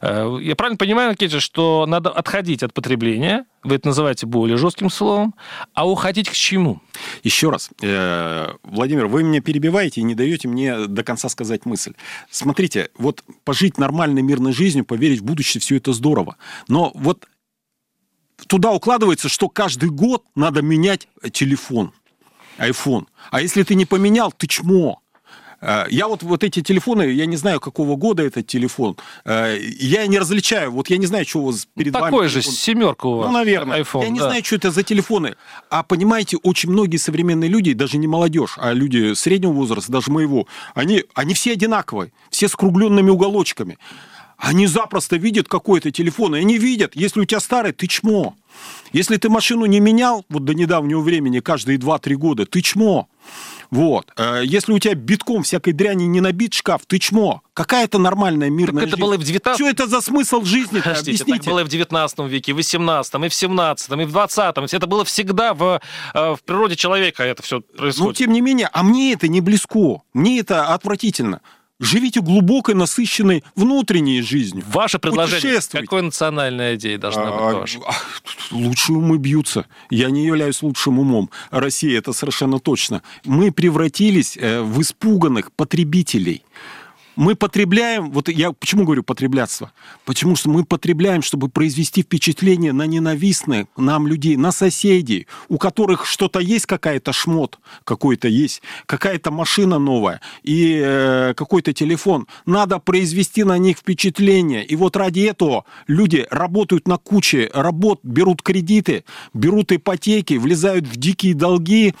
[0.00, 4.90] Э, я правильно понимаю, Кетти, что надо отходить от потребления, вы это называете более жестким
[4.90, 5.34] словом,
[5.74, 6.80] а уходить к чему?
[7.22, 11.92] Еще раз, э, Владимир, вы меня перебиваете и не даете мне до конца сказать мысль.
[12.30, 16.36] Смотрите, вот пожить нормальной мирной жизнью, поверить в будущее, все это здорово.
[16.68, 17.26] Но вот
[18.46, 21.92] туда укладывается, что каждый год надо менять телефон,
[22.58, 23.06] iPhone.
[23.30, 25.02] А если ты не поменял, ты чмо.
[25.62, 30.06] Э, я вот, вот эти телефоны, я не знаю, какого года этот телефон, э, я
[30.06, 32.12] не различаю, вот я не знаю, что у вас перед Такой вами.
[32.12, 33.28] Такой же, семерка у вас.
[33.28, 33.82] Ну, наверное.
[33.82, 34.26] iPhone, я не да.
[34.26, 35.36] знаю, что это за телефоны.
[35.70, 40.46] А понимаете, очень многие современные люди, даже не молодежь, а люди среднего возраста, даже моего,
[40.74, 43.78] они, они все одинаковые, все с кругленными уголочками.
[44.42, 48.34] Они запросто видят какой-то телефон, и они видят, если у тебя старый, ты чмо.
[48.92, 53.08] Если ты машину не менял, вот до недавнего времени, каждые 2-3 года, ты чмо.
[53.70, 54.12] Вот.
[54.16, 57.42] Э, если у тебя битком всякой дряни не набит шкаф, ты чмо.
[57.54, 59.02] Какая это нормальная мирная так это жизнь?
[59.02, 59.60] было и в 19...
[59.60, 60.80] Что это за смысл жизни?
[60.80, 64.74] Подождите, так было и в 19 веке, в 18, и в 17, и в 20.
[64.74, 65.80] Это было всегда в,
[66.14, 68.08] э, в природе человека это все происходит.
[68.08, 70.02] Но тем не менее, а мне это не близко.
[70.12, 71.40] Мне это отвратительно.
[71.82, 74.64] Живите глубокой, насыщенной внутренней жизнью.
[74.68, 77.80] Ваше предложение, какой национальная идея должна быть А, ваша?
[77.84, 77.92] а,
[78.52, 79.66] Лучшие умы бьются.
[79.90, 81.28] Я не являюсь лучшим умом.
[81.50, 83.02] Россия это совершенно точно.
[83.24, 86.44] Мы превратились э, в испуганных потребителей.
[87.16, 89.72] Мы потребляем, вот я почему говорю потребляться?
[90.04, 96.06] Потому что мы потребляем, чтобы произвести впечатление на ненавистных нам людей, на соседей, у которых
[96.06, 102.26] что-то есть, какая-то шмот какой-то есть, какая-то машина новая и э, какой-то телефон.
[102.46, 104.64] Надо произвести на них впечатление.
[104.64, 110.96] И вот ради этого люди работают на куче работ, берут кредиты, берут ипотеки, влезают в
[110.96, 111.94] дикие долги,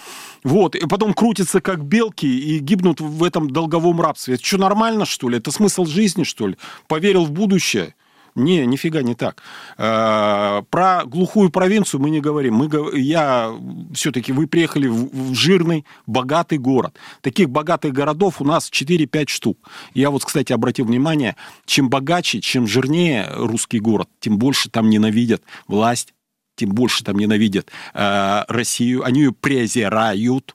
[0.44, 4.34] вот, и потом крутятся как белки и гибнут в этом долговом рабстве.
[4.34, 5.38] Это что, нормально, что ли?
[5.38, 6.56] Это смысл жизни, что ли?
[6.88, 7.94] Поверил в будущее?
[8.34, 9.42] Не, нифига не так.
[9.76, 12.54] Э, Про глухую провинцию мы не говорим.
[12.54, 13.54] Мы, я
[13.92, 16.96] все-таки вы приехали в, в жирный, богатый город.
[17.20, 19.58] Таких богатых городов у нас 4-5 штук.
[19.92, 21.36] Я вот, кстати, обратил внимание,
[21.66, 26.14] чем богаче, чем жирнее русский город, тем больше там ненавидят власть,
[26.56, 29.04] тем больше там ненавидят э, Россию.
[29.04, 30.54] Они ее презирают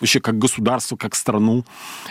[0.00, 1.64] вообще как государство, как страну,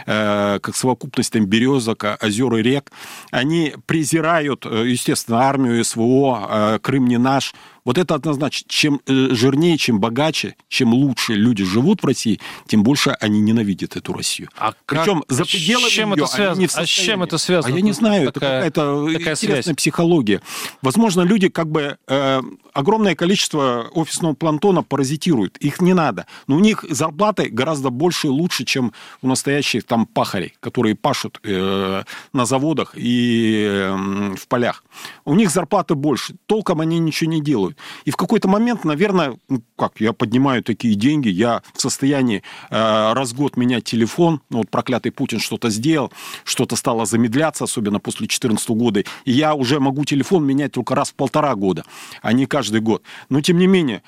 [0.05, 2.91] э, как совокупность там березок, озер и рек,
[3.31, 7.53] они презирают, э, естественно, армию, СВО, э, Крым не наш.
[7.87, 8.65] Вот это однозначно.
[8.67, 13.95] Чем э, жирнее, чем богаче, чем лучше люди живут в России, тем больше они ненавидят
[13.95, 14.49] эту Россию.
[14.57, 16.59] А как- Причем за а пределами чем её это связано?
[16.59, 17.23] не в А с чем состоянии.
[17.23, 17.73] это связано?
[17.73, 19.75] А я не знаю, это Такая- какая-то такая интересная связь.
[19.77, 20.41] психология.
[20.81, 22.41] Возможно, люди как бы э,
[22.73, 25.55] огромное количество офисного плантона паразитируют.
[25.59, 26.25] Их не надо.
[26.47, 31.39] Но у них зарплаты гораздо больше и лучше, чем у настоящих там пахарей, которые пашут
[31.43, 33.95] э, на заводах и э,
[34.35, 34.83] в полях.
[35.23, 36.35] У них зарплаты больше.
[36.47, 37.76] Толком они ничего не делают.
[38.05, 43.13] И в какой-то момент, наверное, ну, как, я поднимаю такие деньги, я в состоянии э,
[43.13, 44.41] раз год менять телефон.
[44.49, 46.11] Ну, вот проклятый Путин что-то сделал,
[46.43, 49.03] что-то стало замедляться, особенно после 2014 года.
[49.25, 51.83] И я уже могу телефон менять только раз в полтора года,
[52.21, 53.03] а не каждый год.
[53.29, 54.03] Но, тем не менее,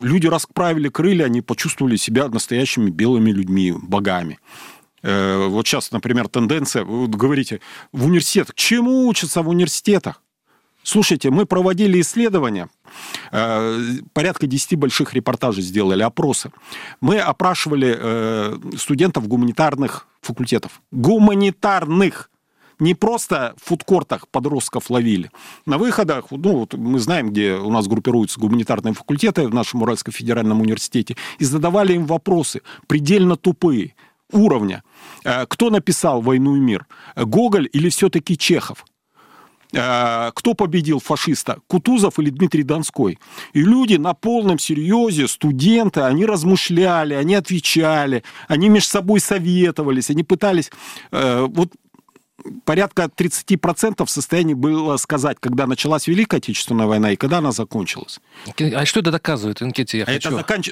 [0.00, 4.38] люди расправили крылья, они почувствовали себя настоящими белыми людьми, богами.
[5.02, 7.60] Э, Вот сейчас, например, тенденция, вы говорите,
[7.92, 8.54] в университетах.
[8.54, 10.22] Чему учатся в университетах?
[10.84, 12.68] Слушайте, мы проводили исследования,
[13.32, 13.78] э,
[14.12, 16.52] порядка 10 больших репортажей сделали, опросы.
[17.00, 20.82] Мы опрашивали э, студентов гуманитарных факультетов.
[20.92, 22.30] Гуманитарных!
[22.80, 25.30] Не просто в фудкортах подростков ловили.
[25.64, 30.12] На выходах, ну, вот мы знаем, где у нас группируются гуманитарные факультеты в нашем Уральском
[30.12, 33.94] федеральном университете, и задавали им вопросы, предельно тупые,
[34.32, 34.82] уровня.
[35.24, 36.86] Э, Кто написал «Войну и мир»?
[37.16, 38.84] Гоголь или все-таки Чехов?
[39.74, 43.18] Э, кто победил фашиста, Кутузов или Дмитрий Донской.
[43.52, 50.22] И люди на полном серьезе, студенты, они размышляли, они отвечали, они между собой советовались, они
[50.22, 50.70] пытались...
[51.10, 51.72] э, вот
[52.64, 58.20] порядка 30% в состоянии было сказать, когда началась Великая Отечественная война и когда она закончилась.
[58.58, 59.98] А что это доказывает, Инкете?
[59.98, 60.36] Я А это хочу.
[60.36, 60.70] заканч...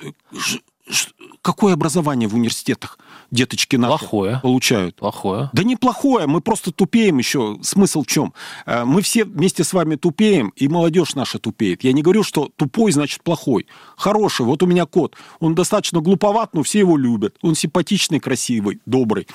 [1.43, 2.99] Какое образование в университетах
[3.33, 4.39] деточки наши Плохое.
[4.43, 4.97] получают?
[4.97, 5.51] Плохое.
[5.53, 7.59] Да неплохое, мы просто тупеем еще.
[7.63, 8.33] Смысл в чем?
[8.67, 11.83] Э, Мы все вместе с вами тупеем, и молодежь наша тупеет.
[11.83, 13.67] Я не говорю, что тупой значит плохой.
[13.97, 14.47] Хороший.
[14.47, 15.17] Вот у меня кот.
[15.41, 17.37] Он достаточно глуповат, но все его любят.
[17.43, 19.27] Он симпатичный, красивый, добрый.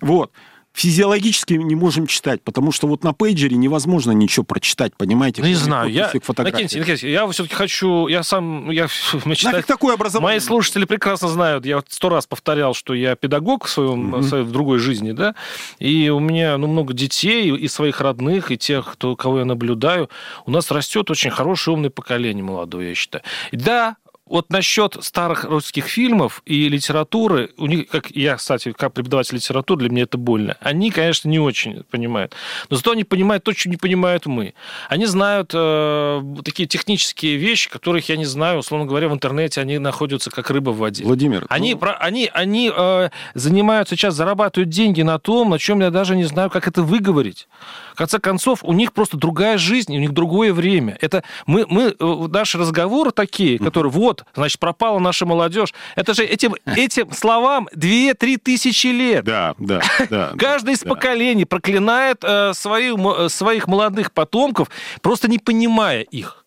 [0.00, 0.32] Вот.
[0.76, 5.40] Физиологически не можем читать, потому что вот на пейджере невозможно ничего прочитать, понимаете?
[5.40, 6.10] Ну, не знаю, я.
[6.50, 8.84] Иннокентий, Иннокентий, я все-таки хочу, я сам, я
[9.24, 10.34] мечтаю- Нафиг такое образование?
[10.34, 14.28] Мои слушатели прекрасно знают, я вот сто раз повторял, что я педагог в, своем, в
[14.28, 15.34] своей- в другой жизни, да,
[15.78, 20.10] и у меня ну, много детей, и своих родных, и тех, кто, кого я наблюдаю.
[20.44, 23.24] У нас растет очень хорошее, умное поколение молодое, я считаю.
[23.50, 23.96] И да,
[24.28, 29.80] вот насчет старых русских фильмов и литературы, у них, как я, кстати, как преподаватель литературы,
[29.80, 30.56] для меня это больно.
[30.60, 32.34] Они, конечно, не очень понимают.
[32.68, 34.54] Но зато они понимают то, что не понимают мы.
[34.88, 38.58] Они знают э, такие технические вещи, которых я не знаю.
[38.58, 41.04] Условно говоря, в интернете они находятся как рыба в воде.
[41.04, 45.80] Владимир, Они, ну, про- они, они э, занимаются сейчас, зарабатывают деньги на том, на чем
[45.80, 47.46] я даже не знаю, как это выговорить.
[47.92, 50.98] В конце концов, у них просто другая жизнь, у них другое время.
[51.00, 55.74] Это мы, мы э, наши разговоры такие, которые вот, значит, пропала наша молодежь.
[55.94, 59.24] Это же этим, этим словам 2-3 тысячи лет.
[59.24, 60.32] да, да, да.
[60.38, 60.90] Каждый из да.
[60.90, 64.68] поколений проклинает э, свою, своих молодых потомков,
[65.02, 66.44] просто не понимая их.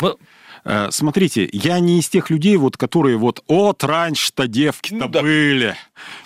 [0.00, 0.18] Ну,
[0.90, 5.22] Смотрите, я не из тех людей, вот, которые вот, от раньше-то девки-то Ну да.
[5.22, 5.74] были,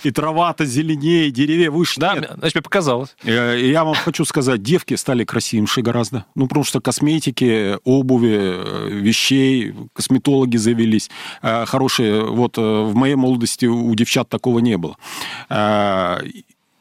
[0.03, 2.01] и трава-то зеленее, деревья выше.
[2.01, 2.31] Да, Нет.
[2.38, 3.14] значит, мне показалось.
[3.25, 6.25] Э, Я вам хочу сказать, девки стали красивше гораздо.
[6.35, 11.11] Ну, потому что косметики, обуви, э, вещей, косметологи завелись.
[11.42, 12.25] э, Хорошие.
[12.25, 14.97] Вот э, в моей молодости у девчат такого не было.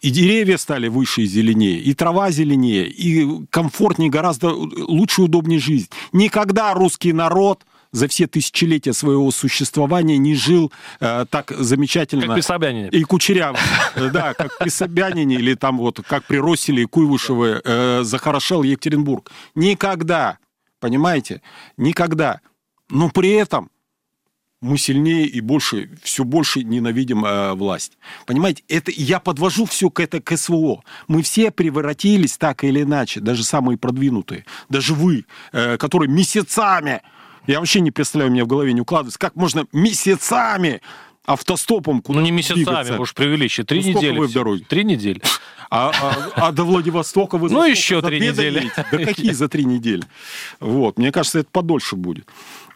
[0.03, 5.61] И деревья стали выше и зеленее, и трава зеленее, и комфортнее, гораздо лучше и удобнее
[5.61, 5.87] жизнь.
[6.11, 7.63] Никогда русский народ
[7.93, 12.25] за все тысячелетия своего существования не жил э, так замечательно.
[12.25, 12.89] Как при Собянине.
[12.89, 13.57] И кучеряво.
[14.11, 19.31] Да, как при Собянине, или там вот как при Росселе и Куйвышеве э, захорошел Екатеринбург.
[19.55, 20.37] Никогда.
[20.81, 21.41] Понимаете?
[21.77, 22.41] Никогда.
[22.89, 23.69] Но при этом
[24.63, 27.97] мы сильнее и больше, все больше ненавидим э, власть.
[28.25, 30.83] Понимаете, это я подвожу все к это к СВО.
[31.07, 37.01] Мы все превратились так или иначе, даже самые продвинутые, даже вы, э, которые месяцами,
[37.45, 40.81] я вообще не представляю, у меня в голове не укладывается, как можно месяцами
[41.25, 42.99] автостопом куда Ну, не месяцами, двигаться?
[42.99, 43.65] уж преувеличие.
[43.65, 44.17] Три Ну, недели.
[44.17, 44.65] вы в дороге?
[44.67, 45.21] Три недели.
[45.69, 45.91] А,
[46.35, 47.49] а- а до Владивостока вы...
[47.49, 48.71] Ну, еще три недели.
[48.91, 50.03] Да какие за три недели?
[50.59, 52.27] Вот, мне кажется, это подольше будет.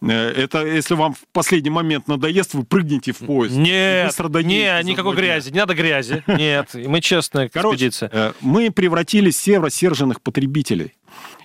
[0.02, 3.56] Э, Это если вам в последний момент надоест, вы прыгнете в поезд.
[3.56, 5.52] Нет, не, никакой грязи.
[5.52, 6.24] Не надо грязи.
[6.28, 8.10] Нет, мы честная Короче, экспедиция.
[8.12, 10.94] э, мы превратились в все рассерженных потребителей.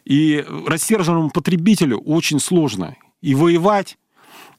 [0.05, 3.97] И рассерженному потребителю очень сложно и воевать,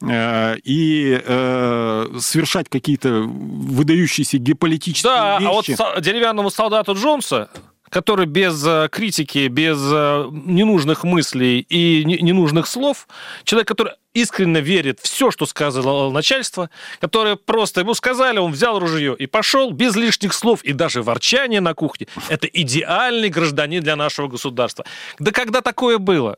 [0.02, 5.76] и э, совершать какие-то выдающиеся геополитические Да, вещи.
[5.78, 7.50] а вот деревянному солдату Джонса,
[7.90, 13.08] который без э, критики, без э, ненужных мыслей и не- ненужных слов,
[13.44, 18.80] человек, который искренне верит в все, что сказало начальство, которое просто ему сказали, он взял
[18.80, 22.08] ружье и пошел без лишних слов и даже ворчания на кухне.
[22.30, 24.86] Это идеальный гражданин для нашего государства.
[25.20, 26.38] Да когда такое было?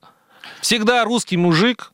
[0.61, 1.91] Всегда русский мужик,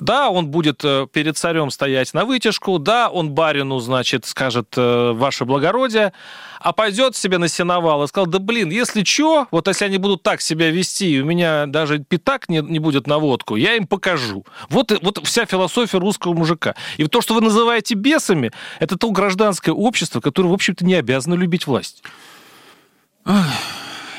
[0.00, 5.12] да, он будет э, перед царем стоять на вытяжку, да, он барину, значит, скажет э,
[5.12, 6.12] «Ваше благородие»,
[6.60, 10.22] а пойдет себе на сеновал и сказал, да блин, если что, вот если они будут
[10.22, 13.86] так себя вести, и у меня даже пятак не, не будет на водку, я им
[13.86, 14.44] покажу.
[14.68, 16.74] Вот, вот вся философия русского мужика.
[16.96, 21.34] И то, что вы называете бесами, это то гражданское общество, которое, в общем-то, не обязано
[21.34, 22.02] любить власть.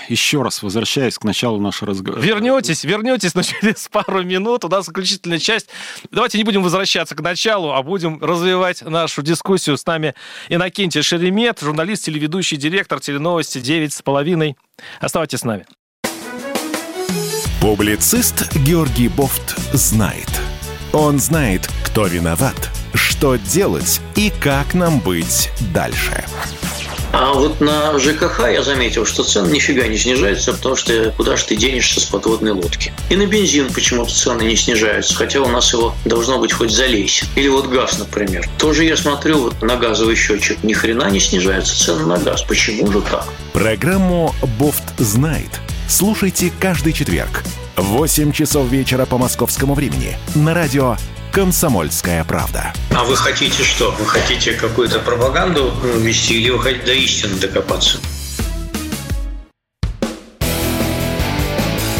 [0.07, 2.21] Еще раз возвращаясь к началу нашего разговора.
[2.21, 5.67] Вернетесь, вернетесь, но через пару минут у нас заключительная часть.
[6.11, 9.77] Давайте не будем возвращаться к началу, а будем развивать нашу дискуссию.
[9.77, 10.15] С нами
[10.49, 14.55] Иннокентий Шеремет, журналист, телеведущий, директор теленовости 9,5.
[14.99, 15.65] Оставайтесь с нами.
[17.61, 20.29] Публицист Георгий Бофт знает.
[20.93, 26.23] Он знает, кто виноват, что делать и как нам быть дальше.
[27.19, 31.45] А вот на ЖКХ я заметил, что цены нифига не снижаются, потому что куда же
[31.45, 32.93] ты денешься с подводной лодки.
[33.09, 37.25] И на бензин почему-то цены не снижаются, хотя у нас его должно быть хоть залейся.
[37.35, 38.47] Или вот газ, например.
[38.59, 42.43] Тоже я смотрю вот на газовый счетчик, ни хрена не снижаются цены на газ.
[42.43, 43.25] Почему же так?
[43.51, 45.49] Программу «Бофт знает»
[45.87, 47.43] слушайте каждый четверг
[47.75, 50.97] в 8 часов вечера по московскому времени на радио
[51.37, 52.73] «Комсомольская правда».
[52.89, 53.91] А вы хотите что?
[53.91, 57.99] Вы хотите какую-то пропаганду ну, вести или вы хотите до истины докопаться?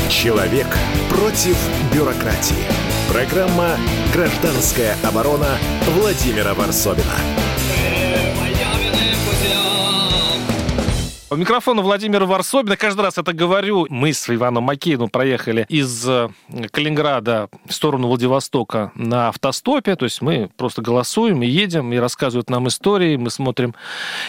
[0.09, 0.65] Человек
[1.11, 1.55] против
[1.93, 2.65] бюрократии.
[3.13, 3.77] Программа
[4.11, 7.13] «Гражданская оборона» Владимира Варсовина.
[11.29, 12.77] У микрофона Владимира Варсобина.
[12.77, 13.85] Каждый раз это говорю.
[13.89, 16.29] Мы с Иваном Макеевым проехали из э,
[16.71, 19.97] Калининграда в сторону Владивостока на автостопе.
[19.97, 23.17] То есть мы просто голосуем и едем, и рассказывают нам истории.
[23.17, 23.75] Мы смотрим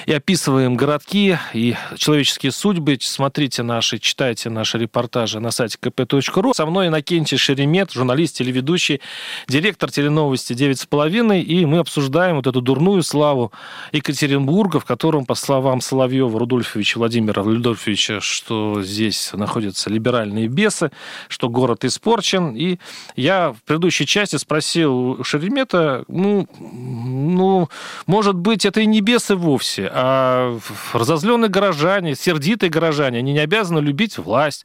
[0.07, 2.99] и описываем городки и человеческие судьбы.
[3.01, 6.53] Смотрите наши, читайте наши репортажи на сайте kp.ru.
[6.53, 9.01] Со мной Иннокентий Шеремет, журналист, телеведущий,
[9.47, 11.43] директор теленовости 9,5.
[11.43, 13.53] И мы обсуждаем вот эту дурную славу
[13.93, 20.91] Екатеринбурга, в котором, по словам Соловьева, Рудольфовича, Владимира Рудольфовича, что здесь находятся либеральные бесы,
[21.29, 22.55] что город испорчен.
[22.55, 22.79] И
[23.17, 27.69] я в предыдущей части спросил Шеремета, ну, ну,
[28.07, 30.59] может быть, это и не бесы вовсе, а
[30.93, 34.65] разозленные горожане, сердитые горожане, они не обязаны любить власть.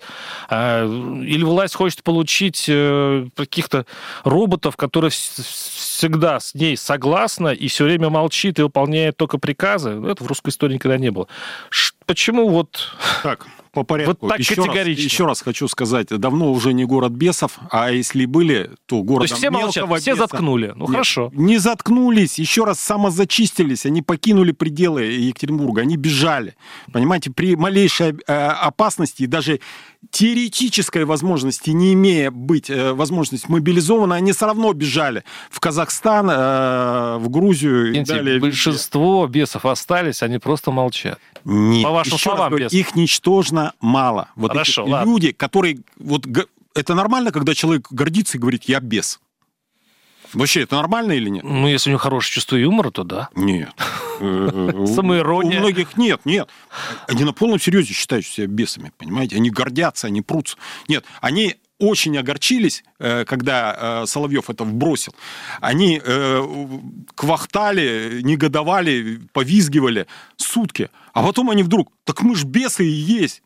[0.49, 3.85] А, Или власть хочет получить э, каких-то
[4.23, 9.89] роботов, которые вс- всегда с ней согласна и все время молчит и выполняет только приказы.
[10.07, 11.27] Это в русской истории никогда не было.
[12.05, 12.91] Почему вот...
[13.23, 14.17] Так, по порядку.
[14.21, 15.03] Вот так еще раз, категорично.
[15.03, 19.33] еще раз хочу сказать, давно уже не город бесов, а если были, то город То
[19.33, 20.73] есть все молчат, все заткнули.
[20.75, 21.31] Ну, хорошо.
[21.33, 26.55] Не заткнулись, еще раз самозачистились, они покинули пределы Екатеринбурга, они бежали.
[26.91, 29.59] Понимаете, при малейшей э, опасности даже
[30.11, 37.17] теоретической возможности, не имея быть э, возможность мобилизованы, они все равно бежали в Казахстан, э,
[37.17, 38.39] в Грузию и Видите, далее.
[38.39, 41.19] большинство бесов остались, они просто молчат.
[41.45, 41.83] Нет.
[41.83, 42.73] По вашим Еще раз словам, без.
[42.73, 44.29] их ничтожно мало.
[44.35, 45.09] Вот Хорошо, ладно.
[45.09, 45.79] люди, которые...
[45.97, 46.25] Вот,
[46.75, 49.19] это нормально, когда человек гордится и говорит, я бес.
[50.33, 51.43] Вообще, это нормально или нет?
[51.43, 53.29] Ну, если у него хорошее чувство юмора, то да.
[53.35, 53.69] Нет.
[54.19, 55.59] Э, У Самоирония.
[55.59, 56.49] многих нет, нет.
[57.07, 59.35] Они на полном серьезе считают себя бесами, понимаете?
[59.35, 60.57] Они гордятся, они прутся.
[60.87, 65.13] Нет, они очень огорчились, э, когда э, Соловьев это вбросил.
[65.61, 66.47] Они э,
[67.15, 70.07] квахтали, негодовали, повизгивали
[70.37, 70.89] сутки.
[71.13, 73.43] А потом они вдруг, так мы ж бесы и есть.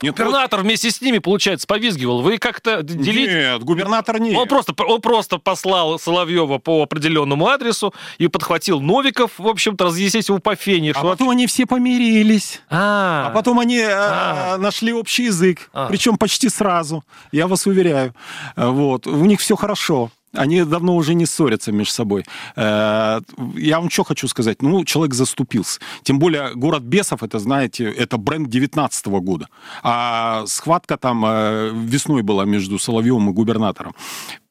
[0.00, 2.22] Нет, вот- Губернатор вместе с ними, получается, повизгивал.
[2.22, 3.28] Вы как-то делить...
[3.30, 4.34] Нет, губернатор не.
[4.36, 10.28] Он просто, он просто послал Соловьева по определенному адресу и подхватил Новиков, в общем-то, разъяснить
[10.28, 10.92] ему по фене.
[10.94, 12.60] А потом они все помирились.
[12.70, 14.56] А, А потом они э, А.
[14.58, 15.88] нашли общий язык, А.
[15.88, 18.14] причем почти сразу, я вас уверяю.
[18.56, 19.06] Э, Вот.
[19.06, 20.10] У них все хорошо.
[20.32, 22.24] Они давно уже не ссорятся между собой.
[22.56, 23.20] Э,
[23.54, 24.62] Я вам что хочу сказать?
[24.62, 25.80] Ну, человек заступился.
[26.02, 29.48] Тем более, город бесов, это, знаете, это бренд 19 года.
[29.82, 33.94] А схватка там э, весной была между Соловьевым и губернатором.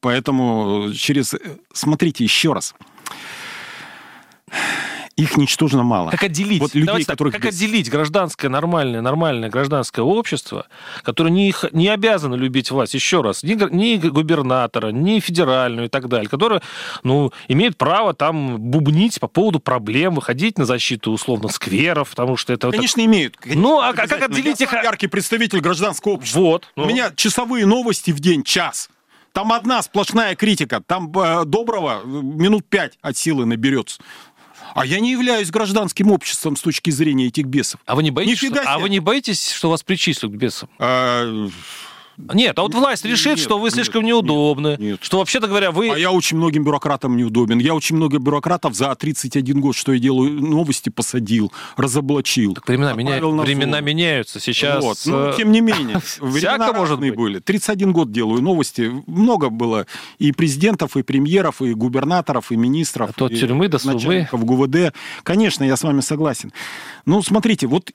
[0.01, 1.35] Поэтому через...
[1.73, 2.73] Смотрите еще раз.
[5.17, 6.11] Их ничтожно мало.
[6.11, 6.61] Как отделить?
[6.61, 7.55] Вот людей, Давайте так, которых как бесит.
[7.55, 10.67] отделить гражданское, нормальное, нормальное гражданское общество,
[11.03, 15.89] которое не, х- не обязано любить власть, еще раз, ни, ни губернатора, ни федеральную и
[15.89, 16.61] так далее, которое,
[17.01, 22.53] ну, имеет право там бубнить по поводу проблем, выходить на защиту, условно, скверов, потому что
[22.53, 22.67] это...
[22.67, 23.37] вот Конечно, имеют.
[23.43, 24.37] Ну, а как Обязательно.
[24.37, 24.69] отделить Я их?
[24.69, 26.39] сам яркий представитель гражданского общества.
[26.41, 26.67] Вот.
[26.75, 26.87] У ну.
[26.87, 28.89] меня часовые новости в день, час.
[29.37, 30.81] Там одна сплошная критика.
[30.83, 34.01] Там э, доброго э, минут пять от силы наберется.
[34.77, 37.81] А я не являюсь гражданским обществом с точки зрения этих бесов.
[37.87, 40.69] А вы не боитесь, Нифига что, а вы не боитесь, что вас причислят к бесам?
[40.77, 41.49] А,
[42.17, 44.99] Нет, а вот власть решит, Нет, что вы нет, слишком нет, неудобны, нет.
[45.03, 45.91] что вообще-то говоря, вы...
[45.91, 47.59] а я очень многим бюрократам неудобен.
[47.59, 52.57] Я очень много бюрократов за 31 год, что я делаю, новости посадил, разоблачил.
[52.65, 54.39] Времена, меня- отправил на времена меняются.
[54.39, 54.83] Сейчас...
[54.83, 54.97] Вот.
[55.05, 57.15] Ну, э, тем не менее, всяко времена может быть.
[57.15, 57.39] были.
[57.39, 58.91] 31 год делаю новости.
[59.05, 59.85] Много было
[60.17, 63.11] и президентов, и премьеров, и губернаторов, и министров.
[63.11, 64.93] А то и тюрьмы до начальников ГУВД.
[65.21, 66.51] Конечно, я с вами согласен.
[67.05, 67.91] Ну, смотрите, вот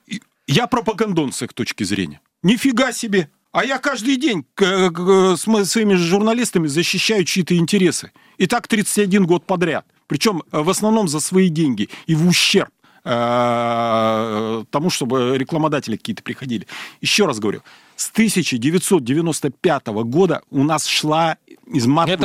[0.47, 2.21] я пропагандон с их точки зрения.
[2.41, 3.29] Нифига себе!
[3.53, 8.11] А я каждый день с своими журналистами защищаю чьи-то интересы.
[8.39, 9.85] И так 31 год подряд.
[10.07, 12.71] Причем э, в основном за свои деньги и в ущерб
[13.05, 16.67] э, тому, чтобы рекламодатели какие-то приходили.
[16.99, 17.61] Еще раз говорю,
[17.95, 21.37] с 1995 года у нас шла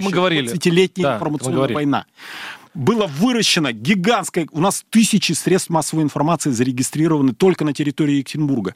[0.00, 0.50] мы говорили.
[0.50, 2.06] 20-летняя Да, информационная война.
[2.74, 4.46] Было выращено гигантское...
[4.52, 8.74] У нас тысячи средств массовой информации зарегистрированы только на территории Екатеринбурга.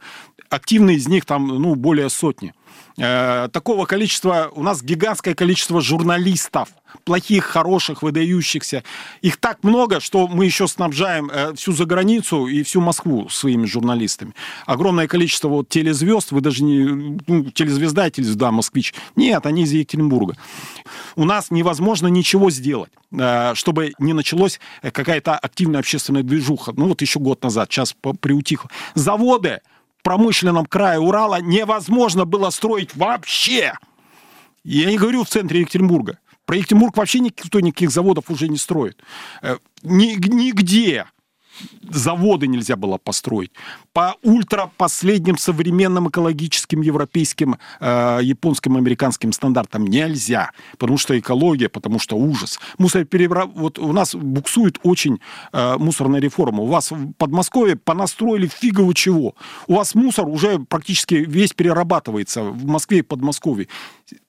[0.49, 2.55] Активные из них там, ну, более сотни.
[2.99, 4.51] Э, такого количества...
[4.55, 6.69] У нас гигантское количество журналистов.
[7.05, 8.85] Плохих, хороших, выдающихся.
[9.23, 14.35] Их так много, что мы еще снабжаем э, всю заграницу и всю Москву своими журналистами.
[14.67, 17.19] Огромное количество вот телезвезд, вы даже не...
[17.27, 18.95] Ну, телезвезда, телезвезда, москвич.
[19.17, 20.37] Нет, они из Екатеринбурга.
[21.17, 26.75] У нас невозможно ничего сделать, э, чтобы не началась э, какая-то активная общественная движуха.
[26.77, 28.71] Ну вот еще год назад, сейчас приутихло.
[28.95, 29.61] Заводы
[30.03, 33.75] промышленном крае Урала невозможно было строить вообще.
[34.65, 36.19] Я не говорю в центре Екатеринбурга.
[36.45, 38.99] Про Екатеринбург вообще никто никаких заводов уже не строит.
[39.43, 41.07] Э, ни- Нигде
[41.91, 43.53] заводы нельзя было построить.
[43.93, 50.51] По ультра последним современным экологическим европейским, э, японским, американским стандартам нельзя.
[50.79, 52.59] Потому что экология, потому что ужас.
[52.79, 53.47] Мусор перебра...
[53.47, 55.21] Вот у нас буксует очень
[55.53, 56.63] э, мусорная реформа.
[56.63, 59.35] У вас в Подмосковье понастроили фигово чего.
[59.67, 63.69] У вас мусор уже практически весь перерабатывается в Москве и Подмосковье.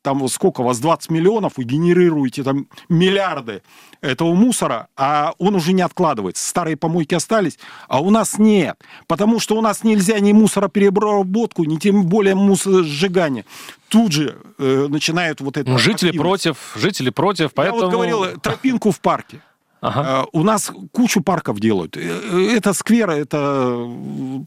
[0.01, 3.61] Там вот сколько у вас 20 миллионов, вы генерируете там миллиарды
[4.01, 6.47] этого мусора, а он уже не откладывается.
[6.47, 7.57] Старые помойки остались,
[7.88, 8.81] а у нас нет.
[9.07, 13.45] Потому что у нас нельзя ни мусоропереработку, ни тем более мусоросжигание.
[13.88, 15.69] Тут же э, начинают вот это...
[15.69, 17.79] Ну, жители против, жители против, поэтому...
[17.79, 19.39] Я вот говорил, э, тропинку в парке.
[19.81, 20.23] Ага.
[20.23, 21.95] Э, У нас кучу парков делают.
[21.97, 23.88] Э, Это скверы, это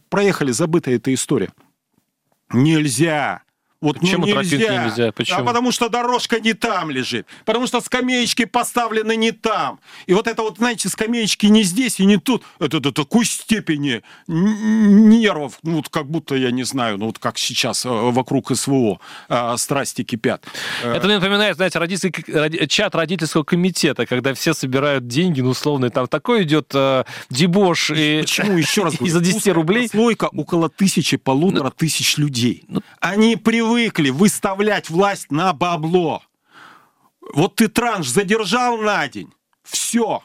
[0.09, 1.51] проехали, забытая эта история.
[2.51, 3.41] Нельзя.
[3.79, 5.11] Вот Почему ну, тропинки нельзя?
[5.11, 5.39] Почему?
[5.39, 7.27] А потому что дорожка не там лежит.
[7.45, 9.79] Потому что скамеечки поставлены не там.
[10.07, 12.43] И вот это вот, знаете, скамеечки не здесь и не тут.
[12.59, 17.37] Это до такой степени нервов, ну вот как будто, я не знаю, ну вот как
[17.37, 18.99] сейчас э, вокруг СВО
[19.29, 20.43] э, страсти кипят.
[20.83, 25.49] Э, Это мне напоминает, знаете, родительский, роди- чат родительского комитета, когда все собирают деньги, ну,
[25.49, 27.91] условно, и там такой идет э, дебош.
[27.91, 28.21] И...
[28.21, 28.57] Почему?
[28.57, 29.13] Еще раз И говорю.
[29.13, 29.83] за 10 узкая рублей...
[29.83, 32.63] Ну, прослойка около тысячи, полутора тысяч людей.
[32.99, 33.35] Они
[33.67, 36.23] привыкли выставлять власть на бабло.
[37.33, 40.21] Вот ты транш задержал на день, все.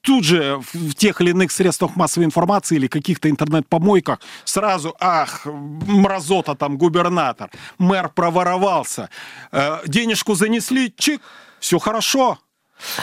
[0.00, 6.54] Тут же в тех или иных средствах массовой информации или каких-то интернет-помойках сразу, ах, мразота
[6.54, 9.10] там губернатор, мэр проворовался,
[9.52, 11.20] э, денежку занесли, чик,
[11.60, 12.38] Все хорошо.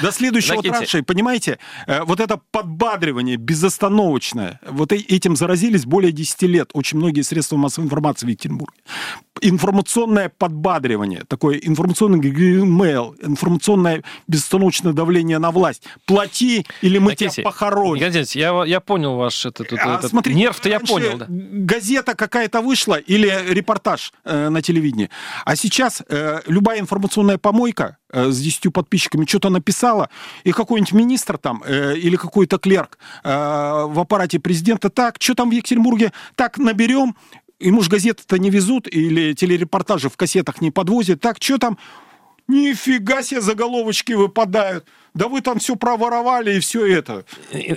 [0.02, 0.78] До следующего Иннокентий.
[0.80, 6.98] транша, понимаете, э, вот это подбадривание безостановочное, вот э- этим заразились более 10 лет очень
[6.98, 8.78] многие средства массовой информации в Екатеринбурге.
[9.42, 15.84] Информационное подбадривание, такое информационный гмейл, информационное безостановочное давление на власть.
[16.06, 18.02] Плати, или мы Иннокентий, тебя похороним.
[18.04, 21.26] Иннокентий, я, я понял ваш этот, этот- А, этот смотрите, нерв-то я понял, да.
[21.30, 25.10] Газета какая-то вышла или репортаж э, на телевидении.
[25.44, 30.10] А сейчас э, любая информационная помойка с 10 подписчиками что-то написала,
[30.44, 35.50] и какой-нибудь министр там э, или какой-то клерк э, в аппарате президента, так, что там
[35.50, 37.16] в Екатеринбурге, так, наберем,
[37.60, 41.78] ему же газеты-то не везут, или телерепортажи в кассетах не подвозят, так, что там,
[42.48, 44.86] Нифига себе заголовочки выпадают.
[45.16, 47.26] Да вы там все проворовали и все это.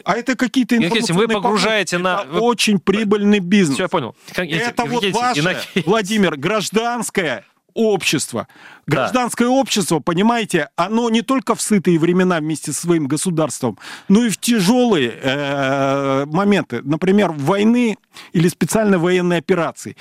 [0.05, 2.26] А это какие-то Иннокентий, вы информационные погружаете попытки.
[2.28, 3.76] на- Это очень прибыльный бизнес.
[3.76, 4.14] Все, я понял.
[4.34, 5.82] Это вот Иннокентий, ваше, Иннокентий.
[5.86, 7.47] Владимир, гражданское
[7.79, 8.49] общество.
[8.87, 14.31] Гражданское общество, понимаете, оно не только в сытые времена вместе со своим государством, но и
[14.31, 17.97] в тяжелые э, моменты, например, войны
[18.33, 19.97] или специальной военной операции.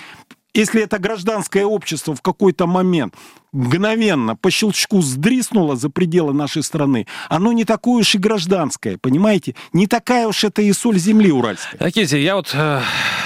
[0.56, 3.14] Если это гражданское общество в какой-то момент
[3.58, 9.56] мгновенно по щелчку сдриснуло за пределы нашей страны, оно не такое уж и гражданское, понимаете?
[9.74, 11.80] Не такая уж это и соль земли уральская.
[11.82, 12.82] Иннокентий, я вот э,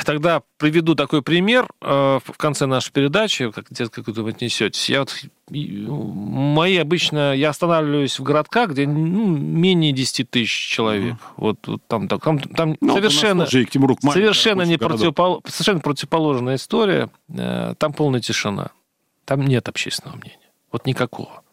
[0.05, 4.89] тогда приведу такой пример э, в конце нашей передачи, как, где- как вы отнесетесь.
[4.89, 5.15] Я вот
[5.53, 11.15] ну, мои обычно, я останавливаюсь в городках, где ну, менее 10 тысяч человек.
[11.35, 13.57] Вот, вот там, так, там, там Ну, совершенно, тоже
[14.13, 17.09] совершенно, не противопол- совершенно противоположная история.
[17.35, 18.69] Э, Там полная тишина.
[19.31, 20.51] Там нет общественного мнения.
[20.73, 21.43] Вот никакого.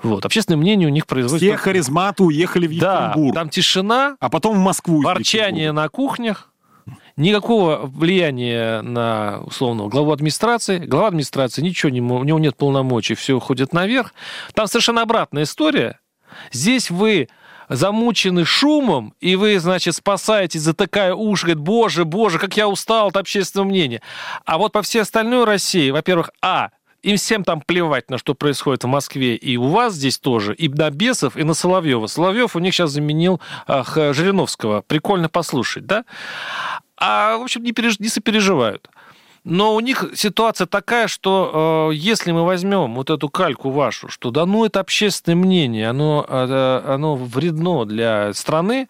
[0.00, 0.24] Вот.
[0.24, 1.42] Общественное мнение у них производит...
[1.42, 5.02] Все харизматы уехали в Да, Екатеринбург, там тишина, а потом в Москву.
[5.02, 6.52] ворчание на кухнях,
[7.16, 10.78] никакого влияния на, условно, главу администрации.
[10.78, 12.00] Глава администрации ничего не...
[12.00, 14.14] У него нет полномочий, все уходит наверх.
[14.54, 15.98] Там совершенно обратная история.
[16.52, 17.28] Здесь вы
[17.68, 23.16] замучены шумом, и вы, значит, спасаетесь, затыкая уши, говорит, боже, боже, как я устал от
[23.16, 24.02] общественного мнения.
[24.44, 26.70] А вот по всей остальной России, во-первых, а,
[27.02, 30.68] им всем там плевать на что происходит в Москве, и у вас здесь тоже, и
[30.68, 32.06] на Бесов, и на Соловьева.
[32.06, 34.82] Соловьев у них сейчас заменил а, Х- Жириновского.
[34.82, 36.04] Прикольно послушать, да?
[36.96, 38.88] А, в общем, не, переж- не сопереживают.
[39.44, 44.30] Но у них ситуация такая, что э, если мы возьмем вот эту кальку вашу, что
[44.30, 48.88] да ну это общественное мнение, оно, э, оно вредно для страны,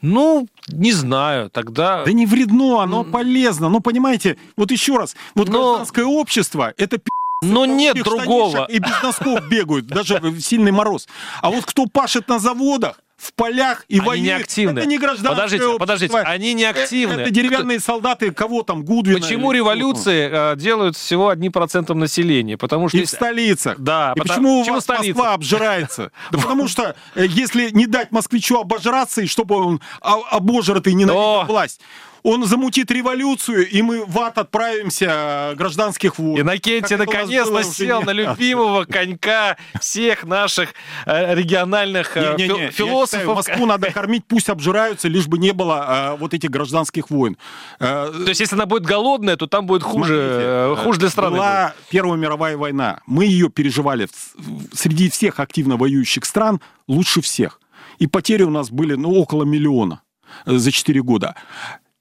[0.00, 2.04] ну, не знаю, тогда...
[2.04, 3.68] Да не вредно, оно полезно.
[3.68, 7.00] Ну, понимаете, вот еще раз, вот Но- гражданское общество, это
[7.42, 8.66] Но нет другого.
[8.66, 11.08] И без носков бегают, даже в сильный мороз.
[11.40, 14.78] А вот кто пашет на заводах, в полях и Они воюет, не активны.
[14.78, 15.78] это не гражданское Подождите, общество.
[15.78, 17.20] подождите, они не активны.
[17.20, 19.18] Это деревянные солдаты, кого там, Гудвина?
[19.20, 22.56] Почему или- революции э, делают всего одним процентом населения?
[22.56, 22.96] Потому что...
[22.96, 23.76] И в столицах.
[23.80, 25.08] Да, И потому- почему у почему вас столица?
[25.18, 26.12] Москва обжирается?
[26.30, 31.80] Да потому что э, если не дать москвичу обожраться, и чтобы он обожратый ненавидел власть,
[32.22, 36.40] он замутит революцию, и мы в ад отправимся э, гражданских войн.
[36.42, 40.74] Иннокентий наконец-то сел не на любимого конька всех наших
[41.06, 43.20] э, региональных э, Не-не-не, фил- я философов.
[43.20, 47.36] считаю, Москву надо кормить, пусть обжираются, лишь бы не было э, вот этих гражданских войн.
[47.78, 51.08] Э, То есть, если она будет голодная, то там будет хуже, э, Смотрите, хуже для
[51.10, 51.36] страны.
[51.36, 53.00] Была Первая мировая война.
[53.06, 54.08] Мы ее переживали
[54.72, 57.60] среди всех активно воюющих стран лучше всех.
[57.98, 60.02] И потери у нас были ну, около миллиона
[60.46, 61.34] э, за 4 года.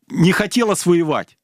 [0.10, 1.38] Не хотелось воевать.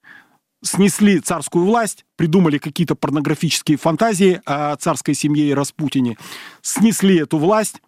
[0.63, 6.17] Снесли царскую власть, придумали какие-то порнографические фантазии о царской семье и Распутине.
[6.61, 7.81] Снесли эту власть,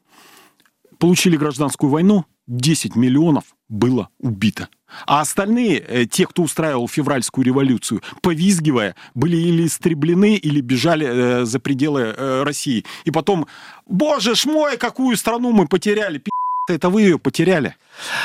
[1.00, 4.70] получили гражданскую войну, 10 миллионов было убито.
[5.08, 11.46] А остальные, э, те, кто устраивал февральскую революцию, повизгивая, были или истреблены, или бежали э,
[11.46, 12.86] за пределы э, России.
[13.06, 13.48] И потом,
[13.88, 16.20] боже ж мой, какую страну мы потеряли.
[16.20, 16.30] Пи***,
[16.68, 17.76] это вы ее потеряли.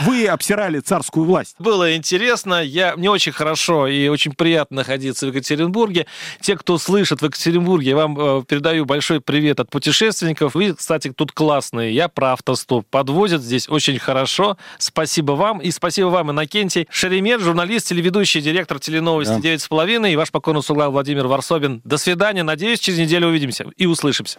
[0.03, 1.55] Вы обсирали царскую власть.
[1.59, 6.07] Было интересно, я, мне очень хорошо и очень приятно находиться в Екатеринбурге.
[6.41, 10.55] Те, кто слышит в Екатеринбурге, я вам э, передаю большой привет от путешественников.
[10.55, 11.95] Вы, кстати, тут классные.
[11.95, 12.87] Я про автостоп.
[12.91, 14.57] Подвозят здесь очень хорошо.
[14.79, 15.59] Спасибо вам.
[15.61, 19.49] И спасибо вам, Иннокентий Шеремет, журналист, телеведущий, директор теленовости Да.
[19.49, 21.81] 9,5 и ваш покорный слуга Владимир Варсобин.
[21.85, 22.43] До свидания.
[22.43, 24.39] Надеюсь, через неделю увидимся и услышимся.